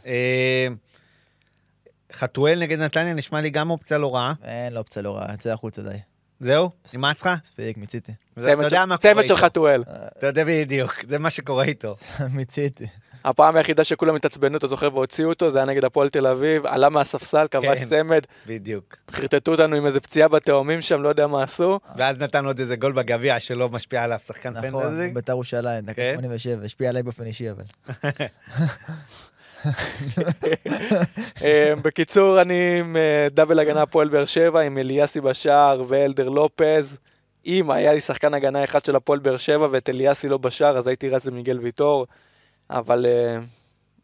[2.12, 4.34] אה, חתואל נגד נתניה נשמע לי גם אופציה לא רעה.
[4.44, 5.98] אין לו אופציה לא רעה, יצא החוצה די.
[6.40, 6.70] זהו?
[6.94, 7.30] נמאס לך?
[7.40, 8.12] מספיק, מיציתי.
[8.34, 9.36] אתה יודע צמד מה של-.
[9.36, 9.84] חתואל.
[10.18, 11.94] אתה יודע בדיוק, זה מה שקורה איתו.
[12.36, 12.86] מיציתי.
[13.24, 16.88] הפעם היחידה שכולם התעצבנו, אתה זוכר, והוציאו אותו, זה היה נגד הפועל תל אביב, עלה
[16.88, 17.84] מהספסל, כבש כן.
[17.84, 18.96] צמד, בדיוק.
[19.10, 21.80] חרטטו אותנו עם איזה פציעה בתאומים שם, לא יודע מה עשו.
[21.96, 25.08] ואז נתן עוד איזה גול בגביע שלא משפיע עליו, שחקן נכון, פנטזי.
[25.14, 26.14] בית"ר ירושלים, דקה כן.
[26.14, 27.64] 87, השפיע עליי באופן אישי, אבל.
[31.44, 36.96] אה, בקיצור, אני עם אה, דאבל הגנה הפועל באר שבע, עם אליאסי בשער ואלדר לופז.
[37.46, 40.86] אם היה לי שחקן הגנה אחד של הפועל באר שבע ואת אליאסי לא בשער, אז
[40.86, 42.06] הייתי רץ למיגל ויטור.
[42.70, 43.38] אבל אה,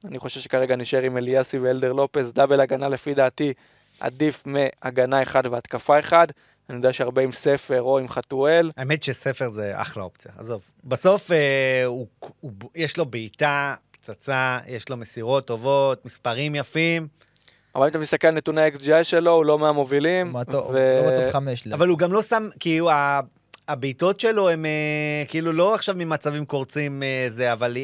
[0.04, 2.32] אני חושב שכרגע נשאר עם אליאסי ואלדר לופז.
[2.32, 3.52] דאבל הגנה לפי דעתי
[4.00, 6.26] עדיף מהגנה אחד והתקפה אחד.
[6.70, 8.70] אני יודע שהרבה עם ספר או עם חתואל.
[8.76, 10.70] האמת שספר זה אחלה אופציה, עזוב.
[10.84, 12.06] בסוף אה, הוא,
[12.40, 13.74] הוא, יש לו בעיטה,
[14.09, 17.09] פצצה, יש לו מסירות טובות, מספרים יפים,
[17.74, 20.34] אבל אם אתה מסתכל על נתוני ה-XGI שלו, הוא לא מהמובילים.
[20.72, 21.66] ו- לא בטופ חמש.
[21.66, 21.74] לי.
[21.74, 23.20] אבל הוא גם לא שם, כאילו, ה-
[23.68, 27.76] הבעיטות שלו הם אה, כאילו לא עכשיו ממצבים קורצים אה, זה, אבל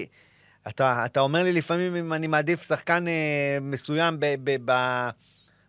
[0.69, 4.27] אתה, אתה אומר לי לפעמים אם אני מעדיף שחקן אה, מסוים ב...
[4.45, 4.73] ב, ב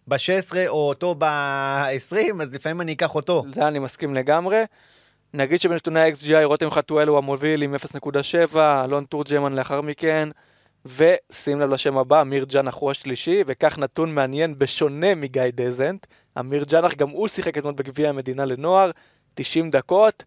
[0.08, 3.44] ב-16 או אותו ב-20, אז לפעמים אני אקח אותו.
[3.54, 4.64] זה אני מסכים לגמרי.
[5.36, 10.30] נגיד שבנתוני ה-XGI רותם חתואל הוא המוביל עם 0.7, אלון תורג'מן לאחר מכן,
[10.86, 16.06] ושים לב לשם הבא, אמיר ג'אנח הוא השלישי, וכך נתון מעניין בשונה מגיא דזנט.
[16.40, 18.92] אמיר ג'אנח גם הוא שיחק אתמול בגביע המדינה לנוער,
[19.34, 20.24] 90 דקות,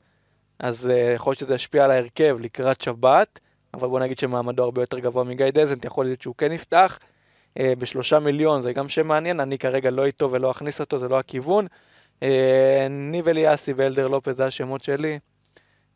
[0.58, 3.38] אז uh, יכול להיות שזה ישפיע על ההרכב לקראת שבת,
[3.74, 6.98] אבל בוא נגיד שמעמדו הרבה יותר גבוה מגיא דזנט, יכול להיות שהוא כן יפתח.
[7.58, 11.08] Uh, בשלושה מיליון זה גם שם מעניין, אני כרגע לא איתו ולא אכניס אותו, זה
[11.08, 11.66] לא הכיוון.
[12.22, 15.18] אה, ניב אליאסי ואלדר לופז זה השמות שלי.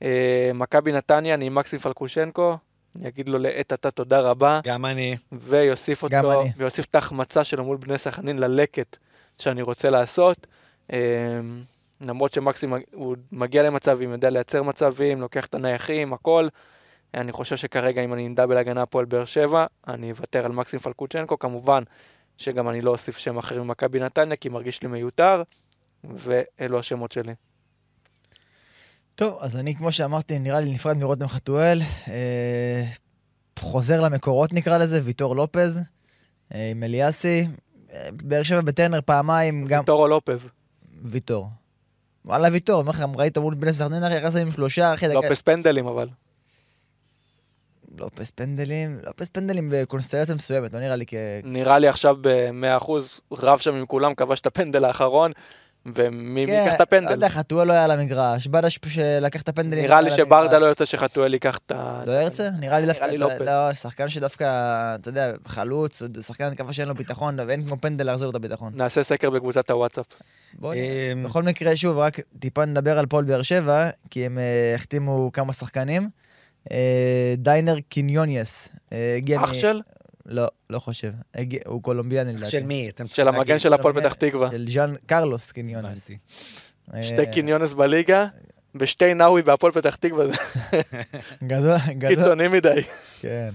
[0.02, 2.56] אה, מכבי נתניה, אני עם מקסים פלקושנקו,
[2.96, 5.16] אני אגיד לו לעת עתה תודה רבה, גם אני.
[5.32, 6.50] ויוסיף גם אותו, אני.
[6.56, 8.96] ויוסיף את ההחמצה שלו מול בני סכנין ללקט
[9.38, 10.46] שאני רוצה לעשות.
[10.92, 10.98] אה,
[12.00, 16.48] למרות שמקסים הוא מגיע למצבים, יודע לייצר מצבים, לוקח את הנייחים, הכל.
[17.14, 20.80] אני חושב שכרגע אם אני עם דאבל הגנה הפועל באר שבע, אני אוותר על מקסים
[20.80, 21.82] פלקוצ'נקו, כמובן
[22.38, 25.42] שגם אני לא אוסיף שם אחר ממכבי נתניה, כי מרגיש לי מיותר,
[26.04, 27.34] ואלו השמות שלי.
[29.14, 31.80] טוב, אז אני, כמו שאמרתי, נראה לי נפרד מרותם חתואל.
[32.08, 32.82] אה,
[33.58, 35.80] חוזר למקורות נקרא לזה, ויטור לופז,
[36.54, 37.46] אה, עם אליאסי.
[37.92, 40.48] אה, באר שבע בטרנר פעמיים, גם טורו לופז,
[41.04, 41.48] ויטור.
[42.24, 45.40] וואלה ויטור, אומר לך, ראית מול בני סכנין, אחי, יחסה עם שלושה, אחי, דקה- לופס
[45.40, 46.08] פנדלים אבל.
[47.98, 51.14] לופס פנדלים, לופס פנדלים בקונסטלציה מסוימת, לא נראה לי כ...
[51.44, 52.90] נראה לי עכשיו ב-100%
[53.32, 55.32] רב שם עם כולם, כבש את הפנדל האחרון,
[55.86, 57.10] ומי מי ייקח את לא הפנדל?
[57.10, 59.84] יודע, חתואל לא היה על המגרש, בדש שלקח את הפנדלים.
[59.84, 60.58] נראה לא לי שברדה.
[60.58, 62.02] לא ירצה שחתואל ייקח את ה...
[62.06, 62.48] לא ירצה?
[62.60, 63.40] נראה לי דווקא, לי לופז.
[63.40, 64.44] לא, שחקן שדווקא,
[64.94, 68.72] אתה יודע, חלוץ, שחקן התקפה שאין לו ביטחון, ואין כמו פנדל להחזיר לו את הביטחון.
[68.76, 70.06] נעשה סקר בקבוצת הוואטסאפ.
[70.54, 71.12] בוא נראה.
[71.12, 75.30] אמ, בכל מקרה, שוב, רק טיפה נדבר על פועל באר שבע, כי הם אה, החתימו
[75.32, 76.08] כמה שחקנים.
[76.72, 79.80] אה, דיינר קיניוניאס, אה, אח של?
[80.26, 81.12] לא, לא חושב.
[81.34, 82.50] הגיע- הוא קולומביאני לדעתי.
[82.50, 82.90] של מי?
[83.06, 83.58] של המגן.
[83.58, 84.50] של הפועל פתח תקווה.
[84.50, 85.52] של ז'אן קרלוס.
[85.56, 86.16] הבנתי.
[86.94, 88.26] אה, שתי קיניונס בליגה,
[88.74, 90.32] ושתי נאווי בהפועל פתח תקווה, זה
[91.52, 92.14] גדול, גדול.
[92.16, 92.82] קיצוני מדי.
[93.20, 93.50] כן.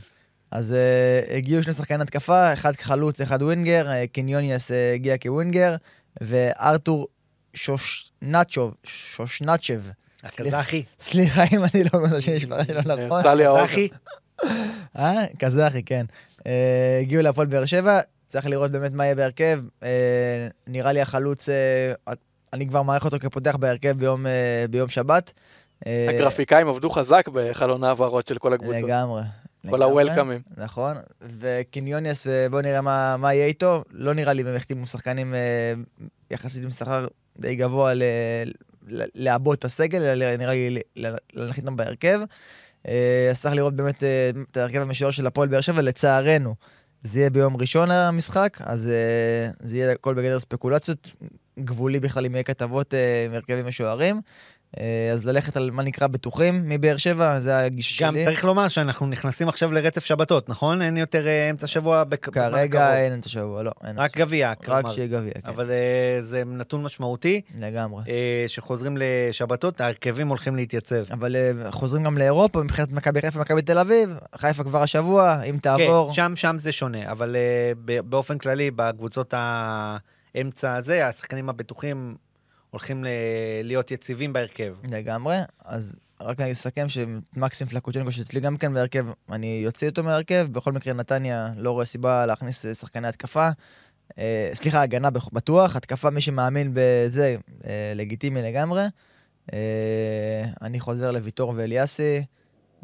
[0.51, 0.75] אז
[1.27, 5.75] אה, הגיעו שני שחקני התקפה, אחד חלוץ, אחד winger, אה, קיניוניאס אה, הגיע כ winger,
[6.21, 7.07] וארתור
[7.53, 9.81] שושנצ'וב, שושנצ'ב,
[10.23, 10.83] הקזחי.
[10.99, 13.23] סליחה אם אני לא אומר את השם משפחה שלו נכון.
[13.67, 13.87] קזחי.
[14.97, 15.25] אה?
[15.37, 16.05] קזחי, כן.
[16.39, 16.43] Uh,
[17.01, 19.59] הגיעו להפועל באר שבע, צריך לראות באמת מה יהיה בהרכב.
[19.81, 19.85] Uh,
[20.67, 22.11] נראה לי החלוץ, uh,
[22.53, 24.25] אני כבר מעריך אותו כפותח בהרכב ביום,
[24.69, 25.33] ביום שבת.
[25.85, 28.83] אה, הגרפיקאים עבדו חזק בחלון ההעברות של כל הקבוצות.
[28.83, 29.21] לגמרי.
[29.69, 29.83] כל.
[29.83, 30.41] הוולקאמים.
[30.57, 30.97] נכון,
[31.39, 33.83] וקיניוניאס, אה, בואו נראה מה, מה יהיה איתו.
[33.91, 35.73] לא נראה לי, הם החתימו שחקנים אה,
[36.31, 37.07] יחסית עם שכר
[37.39, 37.93] די גבוה
[39.15, 40.79] לעבות את הסגל, אלא נראה לי
[41.33, 42.19] להנחית אותם בהרכב.
[42.87, 46.55] אה, אז צריך לראות באמת אה, את ההרכב המשוער של הפועל באר שבע, לצערנו.
[47.03, 51.11] זה יהיה ביום ראשון המשחק, אז אה, זה יהיה הכל בגדר ספקולציות,
[51.59, 52.93] גבולי בכלל אם יהיה כתבות
[53.25, 54.21] עם הרכבים משוערים.
[54.79, 58.25] אה, אז ללכת על מה נקרא בטוחים מבאר שבע, זה הגישה גם שלי.
[58.25, 60.81] צריך לומר שאנחנו נכנסים עכשיו לרצף שבתות, נכון?
[60.81, 62.97] אין יותר אה, אמצע שבוע בק- כרגע.
[62.97, 63.71] אין את השבוע, לא.
[63.97, 64.17] רק.
[64.17, 64.89] גביע, רק כלומר.
[64.89, 65.49] שיהיה גביע, כן.
[65.49, 65.77] אבל אה,
[66.21, 68.03] זה נתון משמעותי, לגמרי.
[68.09, 71.03] אה, שחוזרים לשבתות, ההרכבים הולכים להתייצב.
[71.11, 75.57] אבל אה, חוזרים גם לאירופה מבחינת מכבי חיפה ומכבי תל אביב, חיפה כבר השבוע, אם
[75.61, 76.07] תעבור.
[76.07, 77.71] כן, שם, שם זה שונה, אבל אה,
[78.01, 79.33] באופן כללי, בקבוצות
[80.35, 82.15] האמצע הזה, השחקנים הבטוחים
[82.77, 83.07] הולכים ל-
[83.63, 84.75] להיות יציבים בהרכב.
[84.91, 90.47] לגמרי, אז רק אני אסכם שמקסים פלקוצ'נקו שאצלי גם כן בהרכב, אני יוציא אותו מהרכב,
[90.51, 93.49] בכל מקרה נתניה לא רואה סיבה להכניס אה, שחקני התקפה.
[94.19, 98.83] אה, סליחה, הגנה בטוח, התקפה מי שמאמין בזה, אה, לגיטימי לגמרי.
[99.53, 102.23] אה, אני חוזר לוויטור ואליאסי,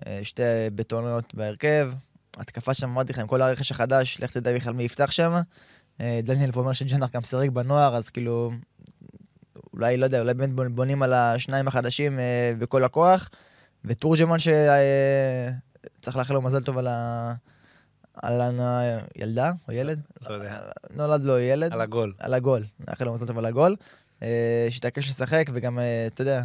[0.08, 0.42] אה, שתי
[0.76, 1.92] בטוניות בהרכב.
[2.38, 5.34] התקפה שם, אמרתי לך, עם כל הרכש החדש, לך תדע בכלל מי יפתח שם.
[6.02, 8.52] אה, דניאל פה אומר שג'אנר גם סירק בנוער, אז כאילו,
[9.74, 13.30] אולי, לא יודע, אולי באמת בונ- בונים על השניים החדשים אה, בכל הכוח.
[13.86, 17.34] ותורג'מן שצריך לאחל לו מזל טוב על ה...
[18.24, 18.42] על
[19.16, 20.00] הילדה או ילד?
[20.30, 20.60] לא יודע.
[20.96, 21.74] נולד לו ילד.
[21.74, 22.14] על הגול.
[22.20, 22.64] על הגול.
[22.88, 23.76] נאחל לו מזל טוב על הגול.
[24.24, 26.42] אה, שיתעקש לשחק, וגם, אה, אתה יודע,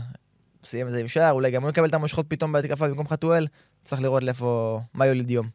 [0.65, 3.47] סיים את זה עם שער, אולי גם הוא יקבל את המושכות פתאום בהתקפה במקום חתואל.
[3.85, 5.49] צריך לראות לאיפה, מה יוליד יום.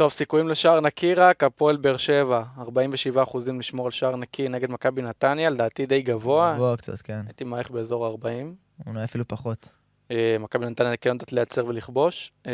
[0.00, 4.70] טוב, סיכויים לשער נקי רק, הפועל באר שבע, 47 אחוזים לשמור על שער נקי נגד
[4.70, 7.20] מכבי נתניה, לדעתי די גבוה, גבוה קצת, כן.
[7.26, 8.86] הייתי מעריך באזור ה-40.
[8.86, 9.68] אולי אפילו פחות.
[10.10, 12.52] אה, מכבי נתניה כן יודעת לייצר ולכבוש, אה,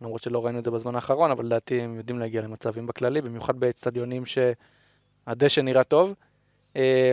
[0.00, 3.60] למרות שלא ראינו את זה בזמן האחרון, אבל לדעתי הם יודעים להגיע למצבים בכללי, במיוחד
[3.60, 6.14] באצטדיונים שהדשא נראה טוב.
[6.76, 7.12] אה,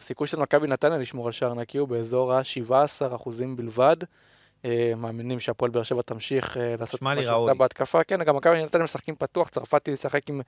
[0.00, 3.96] סיכוי של מכבי נתניה לשמור על שער נקי הוא באזור ה-17 אחוזים בלבד.
[4.64, 7.54] אה, מאמינים שהפועל באר שבע תמשיך אה, לעשות מה שעשתה.
[7.54, 8.04] בהתקפה.
[8.04, 10.40] כן, גם מכבי נתניה משחקים פתוח, צרפתי ישחק עם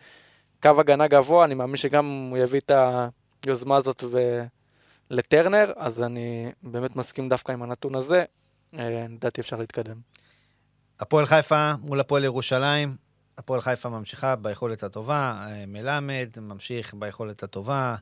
[0.63, 2.71] קו הגנה גבוה, אני מאמין שגם הוא יביא את
[3.47, 4.43] היוזמה הזאת ו...
[5.11, 8.25] לטרנר, אז אני באמת מסכים דווקא עם הנתון הזה.
[8.79, 9.97] אה, לדעתי אפשר להתקדם.
[11.01, 12.97] הפועל חיפה מול הפועל ירושלים.
[13.39, 17.97] הפועל חיפה ממשיכה ביכולת הטובה, מלמד ממשיך ביכולת הטובה,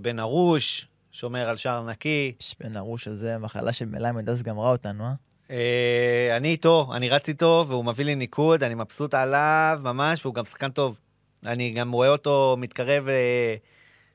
[0.00, 2.32] בן ארוש שומר על שער נקי.
[2.60, 5.12] בן ארוש הזה, מחלה של מלמד אז גמרה אותנו, אה?
[5.50, 10.34] אה, אני איתו, אני רץ איתו, והוא מביא לי ניקוד, אני מבסוט עליו ממש, והוא
[10.34, 10.98] גם שחקן טוב.
[11.46, 13.54] אני גם רואה אותו מתקרב, אה,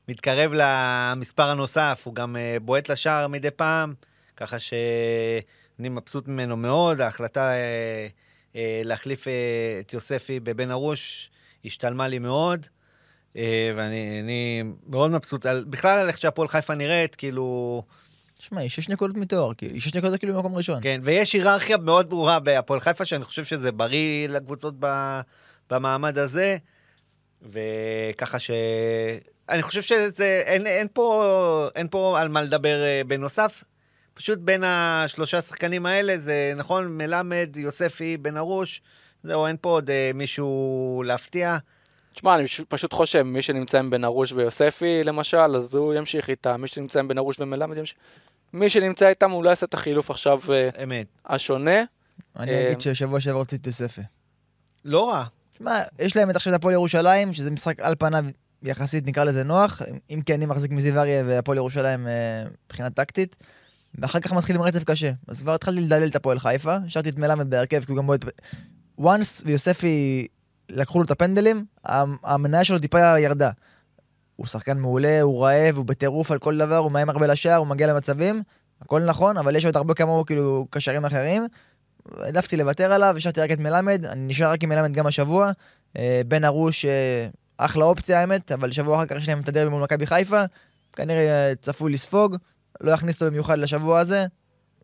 [0.07, 3.93] מתקרב למספר הנוסף, הוא גם אה, בועט לשער מדי פעם,
[4.37, 7.01] ככה שאני מבסוט ממנו מאוד.
[7.01, 8.07] ההחלטה אה,
[8.55, 9.33] אה, להחליף אה,
[9.79, 11.31] את יוספי בבן ארוש
[11.65, 12.67] השתלמה לי מאוד.
[13.39, 17.83] אה, ואני אני מאוד מבסוט על, בכלל על איך שהפועל חיפה נראית, כאילו,
[18.39, 20.79] שמע, היא שש נקודות מתואר, כאילו, היא שש נקודות כאילו במקום ראשון.
[20.81, 24.87] כן, ויש היררכיה מאוד ברורה בהפועל חיפה, שאני חושב שזה בריא לקבוצות ב,
[25.69, 26.57] במעמד הזה,
[27.41, 28.51] וככה ש...
[29.49, 33.63] אני חושב שזה, אין, אין, פה, אין פה על מה לדבר אה, בנוסף.
[34.13, 38.81] פשוט בין השלושה שחקנים האלה, זה נכון, מלמד, יוספי, בן ארוש,
[39.23, 41.57] זהו, אין פה עוד אה, מישהו להפתיע.
[42.13, 46.61] תשמע, אני פשוט- חושב, מי שנמצא עם בן ארוש ויוספי, למשל, אז הוא ימשיך איתם.
[46.61, 47.97] מי שנמצא עם בן ארוש ומלמד ימשיך.
[48.53, 51.07] מי שנמצא איתם, הוא לא יעשה את החילוף עכשיו אה, אמת.
[51.25, 51.83] השונה.
[52.39, 54.01] אני אה, אגיד ששבוע שעבר רציתי את יוספי.
[54.85, 55.23] לא רע.
[55.57, 58.25] שמע, יש להם את עכשיו הפועל ירושלים, שזה משחק על פניו
[58.63, 63.35] יחסית נקרא לזה נוח, אם כי אני מחזיק מזיו אריה והפועל ירושלים אה, מבחינה טקטית.
[63.95, 65.11] ואחר כך מתחילים רצף קשה.
[65.27, 68.25] אז כבר התחלתי לדלל את הפועל חיפה, השארתי את מלמד בהרכב, כי הוא גם בועט...
[69.01, 70.27] once ויוספי
[70.69, 73.49] לקחו לו את הפנדלים, המ- המניה שלו טיפה ירדה.
[74.35, 77.67] הוא שחקן מעולה, הוא רעב, הוא בטירוף על כל דבר, הוא מאיים הרבה לשער, הוא
[77.67, 78.43] מגיע למצבים,
[78.81, 81.47] הכל נכון, אבל יש עוד הרבה כמוהו כאילו קשרים אחרים.
[82.17, 85.51] העדפתי לוותר עליו, השארתי רק את מלמד, אני נשאר רק עם מלמד גם השבוע.
[85.97, 89.69] אה, בן ארוש, אה, אחלה אופציה האמת, אבל שבוע אחר כך יש להם את הדרבי
[89.69, 90.43] מול מכבי חיפה,
[90.95, 92.35] כנראה אה, צפוי לספוג,
[92.81, 94.25] לא יכניס אותו במיוחד לשבוע הזה,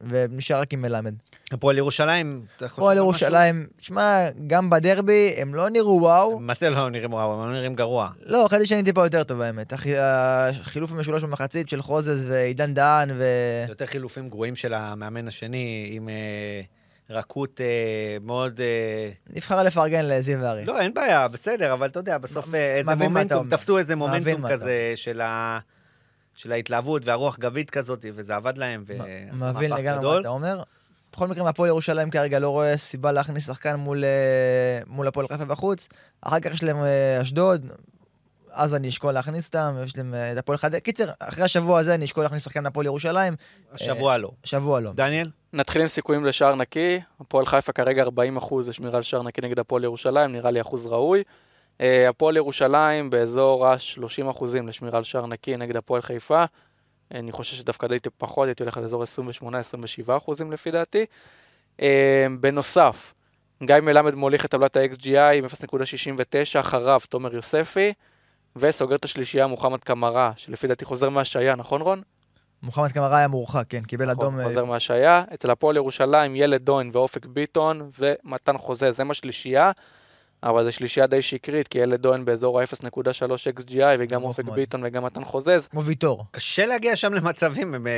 [0.09, 1.13] ונשאר רק עם מלמד.
[1.51, 2.97] הפועל ירושלים, אתה חושב הפועל?
[2.97, 7.75] ירושלים, שמע, גם בדרבי הם לא נראו וואו, מה זה לא נראים וואו, הם נראים
[7.75, 8.09] גרוע.
[8.25, 9.73] לא, חשבתי שאני טיפה יותר טוב האמת.
[9.73, 13.17] החי- החילוף המשולש במחצית של חוזז ועידן דהן ו...
[13.17, 16.61] זה יותר חילופים גרועים של המאמן השני, עם אה,
[17.09, 17.65] רכות אה,
[18.21, 18.61] מאוד...
[18.61, 20.65] אה, נבחר לפרגן לזיו ארי.
[20.65, 23.49] לא, אין בעיה, בסדר, אבל אתה יודע, בסוף איזה מומנטום.
[23.49, 25.59] תפסו איזה מומנטום כזה של ה...
[26.35, 30.21] של ההתלהבות והרוח גבית כזאת, וזה עבד להם, מ- ועשה מבין מהפך לגמרי מה גדול.
[30.21, 30.61] אתה אומר.
[31.13, 35.45] בכל מקרה, מהפועל ירושלים כרגע לא רואה סיבה להכניס שחקן מול, אה, מול הפועל חיפה
[35.45, 35.87] בחוץ.
[36.21, 37.65] אחר כך יש להם אה, אשדוד,
[38.51, 40.79] אז אני אשקול להכניס אותם, יש להם אה, את הפועל חדרה.
[40.79, 43.35] קיצר, אחרי השבוע הזה אני אשקול להכניס שחקן מהפועל ירושלים,
[43.73, 44.31] השבוע לא.
[44.43, 44.91] שבוע לא.
[44.95, 45.29] דניאל?
[45.53, 46.99] נתחיל עם סיכויים לשער נקי.
[47.19, 50.85] הפועל חיפה כרגע 40 אחוז לשמירה על שער נקי נגד הפועל ירושלים, נראה לי אחוז
[50.85, 51.23] ראוי.
[51.81, 56.43] אה, הפועל ירושלים באזור ה-30 אחוזים לשמירה על שער נקי נגד הפועל חיפה.
[57.11, 59.03] אני חושב שדווקא הייתי פחות, הייתי הולך על אזור
[59.41, 61.05] 28-27 אחוזים לפי דעתי.
[61.81, 63.13] אה, בנוסף,
[63.63, 67.93] גיא מלמד מוליך את טבלת ה-XGI עם 0.69, אחריו תומר יוספי,
[68.55, 72.01] וסוגר את השלישייה מוחמד קמרה, שלפי דעתי חוזר מהשעיה, נכון רון?
[72.63, 74.39] מוחמד קמרה היה מורחק, כן, קיבל נכון, אדום.
[74.39, 75.23] אה, חוזר מהשעיה.
[75.33, 79.71] אצל הפועל ירושלים, ילד דוין ואופק ביטון ומתן חוזה, זה מה שלישייה.
[80.45, 84.43] אבל זו שלישייה די שקרית, כי ילד דוין באזור ה-0.3 XGI, וגם אופק.
[84.43, 85.67] ביטון וגם מתן חוזז.
[85.71, 86.25] כמו ויטור.
[86.31, 87.93] קשה להגיע שם למצבים, הם אה,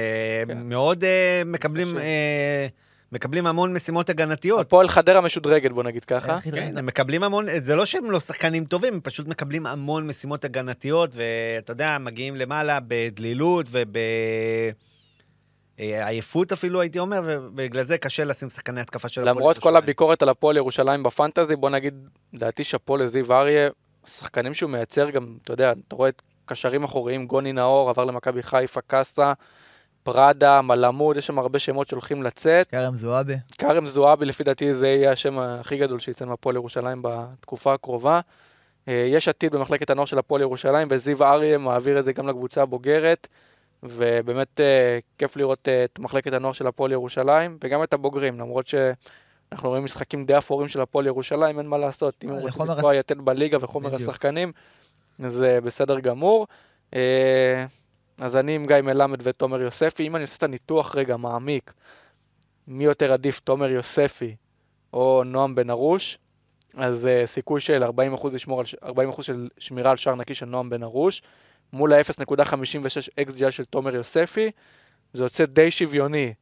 [0.47, 0.57] כן.
[0.57, 1.97] מאוד אה, מקבלים...
[1.97, 2.67] אה,
[3.11, 4.59] מקבלים המון משימות הגנתיות.
[4.59, 6.37] הפועל חדרה משודרגת, בוא נגיד ככה.
[6.39, 10.45] כן, הם מקבלים המון, זה לא שהם לא שחקנים טובים, הם פשוט מקבלים המון משימות
[10.45, 13.65] הגנתיות, ואתה יודע, מגיעים למעלה בדלילות
[15.79, 19.83] ובעייפות אפילו, הייתי אומר, ובגלל זה קשה לשים שחקני התקפה של הפועל למרות כל ירושלים.
[19.83, 23.69] הביקורת על הפועל ירושלים בפנטזי, בוא נגיד, דעתי שאפו לזיו אריה,
[24.07, 28.43] שחקנים שהוא מייצר גם, אתה יודע, אתה רואה את קשרים אחוריים, גוני נאור, עבר למכבי
[28.43, 29.33] חיפה, קאסה,
[30.03, 32.69] פראדה, מלמוד, יש שם הרבה שמות שהולכים לצאת.
[32.69, 33.35] כרם זועבי.
[33.57, 38.19] כרם זועבי, לפי דעתי זה יהיה השם הכי גדול שיצא מהפועל ירושלים בתקופה הקרובה.
[38.87, 42.61] אה, יש עתיד במחלקת הנוער של הפועל ירושלים, וזיו אריה מעביר את זה גם לקבוצה
[42.61, 43.27] הבוגרת,
[43.83, 48.67] ובאמת אה, כיף לראות אה, את מחלקת הנוער של הפועל ירושלים, וגם את הבוגרים, למרות
[48.67, 52.23] שאנחנו רואים משחקים די אפורים של הפועל ירושלים, אין מה לעשות.
[52.23, 54.09] אם רוצים לחומר לקבוע הש- יתד בליגה וחומר בדיוק.
[54.09, 54.51] השחקנים,
[55.27, 56.47] זה בסדר גמור.
[56.93, 57.65] אה,
[58.17, 61.73] אז אני עם גיא מלמד ותומר יוספי, אם אני עושה את הניתוח רגע מעמיק,
[62.67, 64.35] מי יותר עדיף, תומר יוספי
[64.93, 66.17] או נועם בן ארוש,
[66.77, 67.87] אז uh, סיכוי של 40%
[68.31, 71.21] לשמור על, ש- 40% של שמירה על שער נקי של נועם בן ארוש,
[71.73, 74.51] מול ה-0.56 XGI של תומר יוספי,
[75.13, 76.33] זה יוצא די שוויוני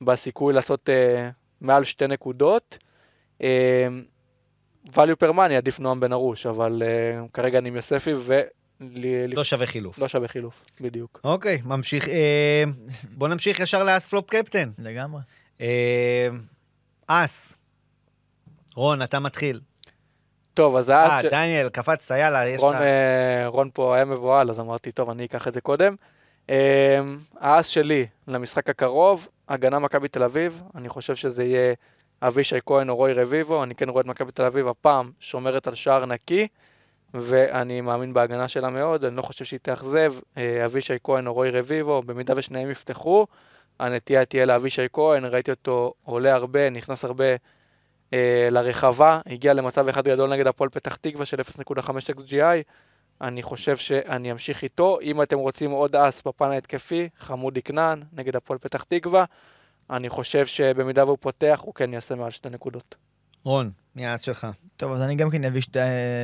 [0.00, 2.78] בסיכוי לעשות uh, מעל שתי נקודות.
[3.42, 3.44] Uh,
[4.88, 9.44] value per money עדיף נועם בן ארוש, אבל uh, כרגע אני עם יוספי ולא לא
[9.44, 9.98] שווה חילוף.
[9.98, 11.20] לא שווה חילוף, בדיוק.
[11.24, 12.08] אוקיי, ממשיך.
[12.08, 12.64] אה,
[13.10, 14.70] בוא נמשיך ישר לאס פלופ קפטן.
[14.78, 15.20] לגמרי.
[15.60, 16.28] אה,
[17.06, 17.58] אס.
[18.74, 19.60] רון, אתה מתחיל.
[20.54, 21.24] טוב, אז אה, אז...
[21.24, 22.80] ש- דניאל, קפצת, יאללה, יש רון, לך...
[22.80, 25.94] אה, רון פה היה מבוהל, אז אמרתי, טוב, אני אקח את זה קודם.
[26.50, 27.00] אה,
[27.40, 31.74] האס שלי למשחק הקרוב, הגנה מכבי תל אביב, אני חושב שזה יהיה
[32.22, 35.74] אבישי כהן או רוי רביבו, אני כן רואה את מכבי תל אביב הפעם שומרת על
[35.74, 36.48] שער נקי,
[37.14, 41.50] ואני מאמין בהגנה שלה מאוד, אני לא חושב שהיא תאכזב, אה, אבישי כהן או רוי
[41.50, 43.26] רביבו, במידה ושניהם יפתחו,
[43.80, 47.36] הנטייה תהיה לאבישי כהן, ראיתי אותו עולה הרבה, נכנס הרבה אה,
[48.50, 52.62] לרחבה, הגיע למצב אחד גדול נגד הפועל פתח תקווה של 0.5 XGI,
[53.20, 54.98] אני חושב שאני אמשיך איתו.
[55.02, 59.24] אם אתם רוצים עוד אס בפן ההתקפי, חמודי כנען נגד הפועל פתח תקווה,
[59.90, 62.94] אני חושב שבמידה והוא פותח, הוא כן יעשה מעל שתי נקודות.
[63.44, 64.46] רון, מי האס שלך?
[64.76, 65.78] טוב, אז אני גם כן אביא שתי,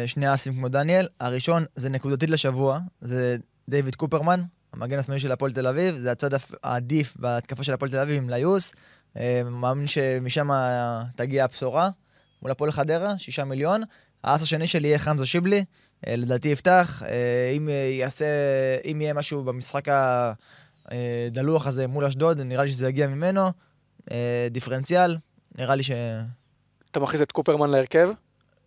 [0.07, 1.09] שני אסים כמו דניאל.
[1.21, 3.37] הראשון זה נקודתית לשבוע, זה
[3.69, 6.31] דיוויד קופרמן, המגן השמאלי של הפועל תל אביב, זה הצד
[6.63, 8.73] העדיף בהתקפה של הפועל תל אביב עם ליוס.
[9.17, 10.51] אה, מאמין שמשם
[11.17, 11.91] תגיע הבשורה.
[12.43, 13.83] מול הפועל חדרה, שישה מיליון.
[14.25, 15.65] האס השני שלי יהיה חמזה שיבלי,
[16.07, 17.03] אה, לדעתי יפתח.
[17.07, 18.27] אה, אם יעשה,
[18.91, 19.85] אם יהיה משהו במשחק
[20.89, 23.53] הדלוח הזה מול אשדוד, נראה לי שזה יגיע ממנו.
[24.51, 25.17] דיפרנציאל,
[25.59, 25.91] נראה לי ש...
[26.91, 28.11] אתה מכניס את קופרמן להרכב?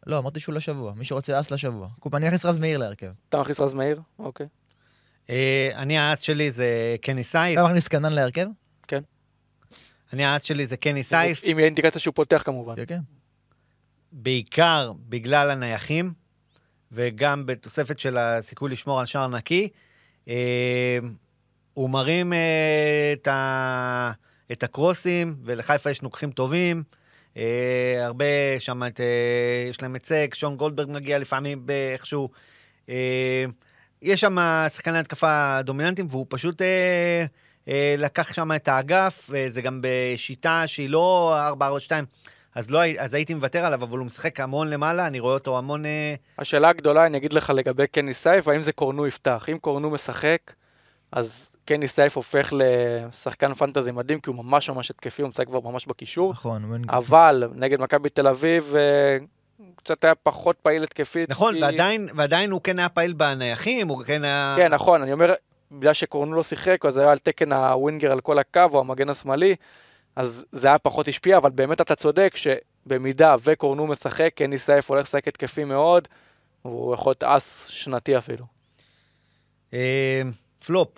[0.08, 0.94] לא, אמרתי שהוא לשבוע.
[0.94, 1.88] מי שרוצה אס לשבוע.
[2.00, 3.12] קופ, אני אכניס רז מאיר להרכב.
[3.30, 4.02] אתה מכניס רז מאיר?
[4.20, 4.48] אוקיי.
[5.76, 7.60] אני האס שלי זה קני סייף.
[7.60, 8.48] אתה מכניס קנן להרכב?
[10.14, 11.44] אני האס שלי זה קני סייף.
[11.44, 12.76] אם יהיה אינדיקציה שהוא פותח כמובן.
[12.76, 13.00] כן, כן.
[14.12, 16.14] בעיקר בגלל הנייחים,
[16.92, 19.70] וגם בתוספת של הסיכוי לשמור על שער נקי.
[20.28, 20.98] אה,
[21.74, 24.12] הוא מרים אה, את, ה,
[24.52, 26.84] את הקרוסים, ולחיפה יש נוקחים טובים.
[27.38, 28.26] אה, הרבה
[28.60, 32.30] שם, את, אה, יש להם היצג, שון גולדברג מגיע לפעמים באיכשהו.
[32.90, 33.46] אה,
[34.02, 34.38] יש שם
[34.70, 37.26] שחקני התקפה דומיננטיים, והוא פשוט אה,
[37.98, 41.62] לקח שם את האגף, וזה גם בשיטה שהיא לא 4-4-2.
[42.56, 45.86] אז, לא, אז הייתי מוותר עליו, אבל הוא משחק המון למעלה, אני רואה אותו המון...
[45.86, 49.46] אה, השאלה הגדולה, אני אגיד לך לגבי קני סייף, האם זה קורנו יפתח.
[49.52, 50.40] אם קורנו משחק,
[51.12, 55.60] אז קני סייף הופך לשחקן פנטזי מדהים, כי הוא ממש ממש התקפי, הוא נמצא כבר
[55.60, 56.32] ממש בקישור.
[56.32, 59.18] נכון, אבל נגד מכבי תל אביב, אה,
[59.76, 61.30] קצת היה פחות פעיל התקפית.
[61.30, 64.54] נכון, כי- ועדיין, ועדיין הוא כן היה פעיל בנייחים, הוא כן היה...
[64.58, 65.34] כן, נכון, אני אומר,
[65.80, 69.56] בגלל שקורנו לא שיחק, אז היה על תקן הווינגר על כל הקו, או המגן השמאלי,
[70.16, 75.04] אז זה היה פחות השפיע, אבל באמת אתה צודק שבמידה וקורנו משחק, קני סייף הולך
[75.06, 76.08] לשחק התקפי מאוד,
[76.66, 78.46] והוא יכול להיות אס שנתי אפילו.
[79.74, 80.22] אה,
[80.66, 80.90] פלופ.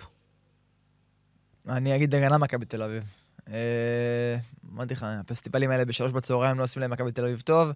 [1.68, 3.04] אני אגיד הגנה מכבי תל אביב.
[3.52, 4.36] אה,
[4.74, 7.72] אמרתי לך, הפסטיבלים האלה בשלוש בצהריים לא עושים להם מכבי תל אביב טוב.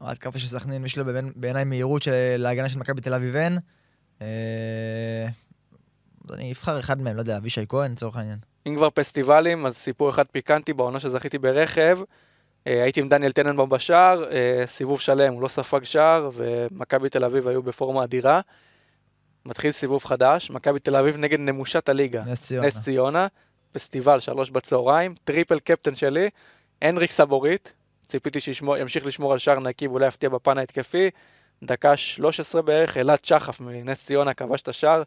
[0.00, 3.58] ההתקפה של סכנין יש לו בעיני- בעיניי מהירות שלהגנה של מכבי תל אביב אין.
[6.34, 8.38] אני אבחר אחד מהם, לא יודע, אבישי כהן לצורך העניין.
[8.66, 11.98] אם כבר פסטיבלים, אז סיפור אחד פיקנטי בעונה שזכיתי ברכב.
[12.66, 17.24] אה, הייתי עם דניאל טננבאום בשער, אה, סיבוב שלם, הוא לא ספג שער, ומכבי תל
[17.24, 18.40] אביב היו בפורמה אדירה.
[19.46, 22.22] מתחיל סיבוב חדש, מכבי תל אביב נגד נמושת הליגה.
[22.26, 22.66] נס ציונה.
[22.66, 23.26] נס ציונה,
[23.72, 26.30] פסטיבל, שלוש בצהריים, triple קפטן שלי,
[26.82, 27.72] הנריק סבורית,
[28.08, 31.10] ציפיתי שימשיך לשמור על שער נקי ואולי יפתיע בפן ההתקפי.
[31.62, 35.02] דקה 13 בערך, אלעד שחף מנס ציונה כבש את השער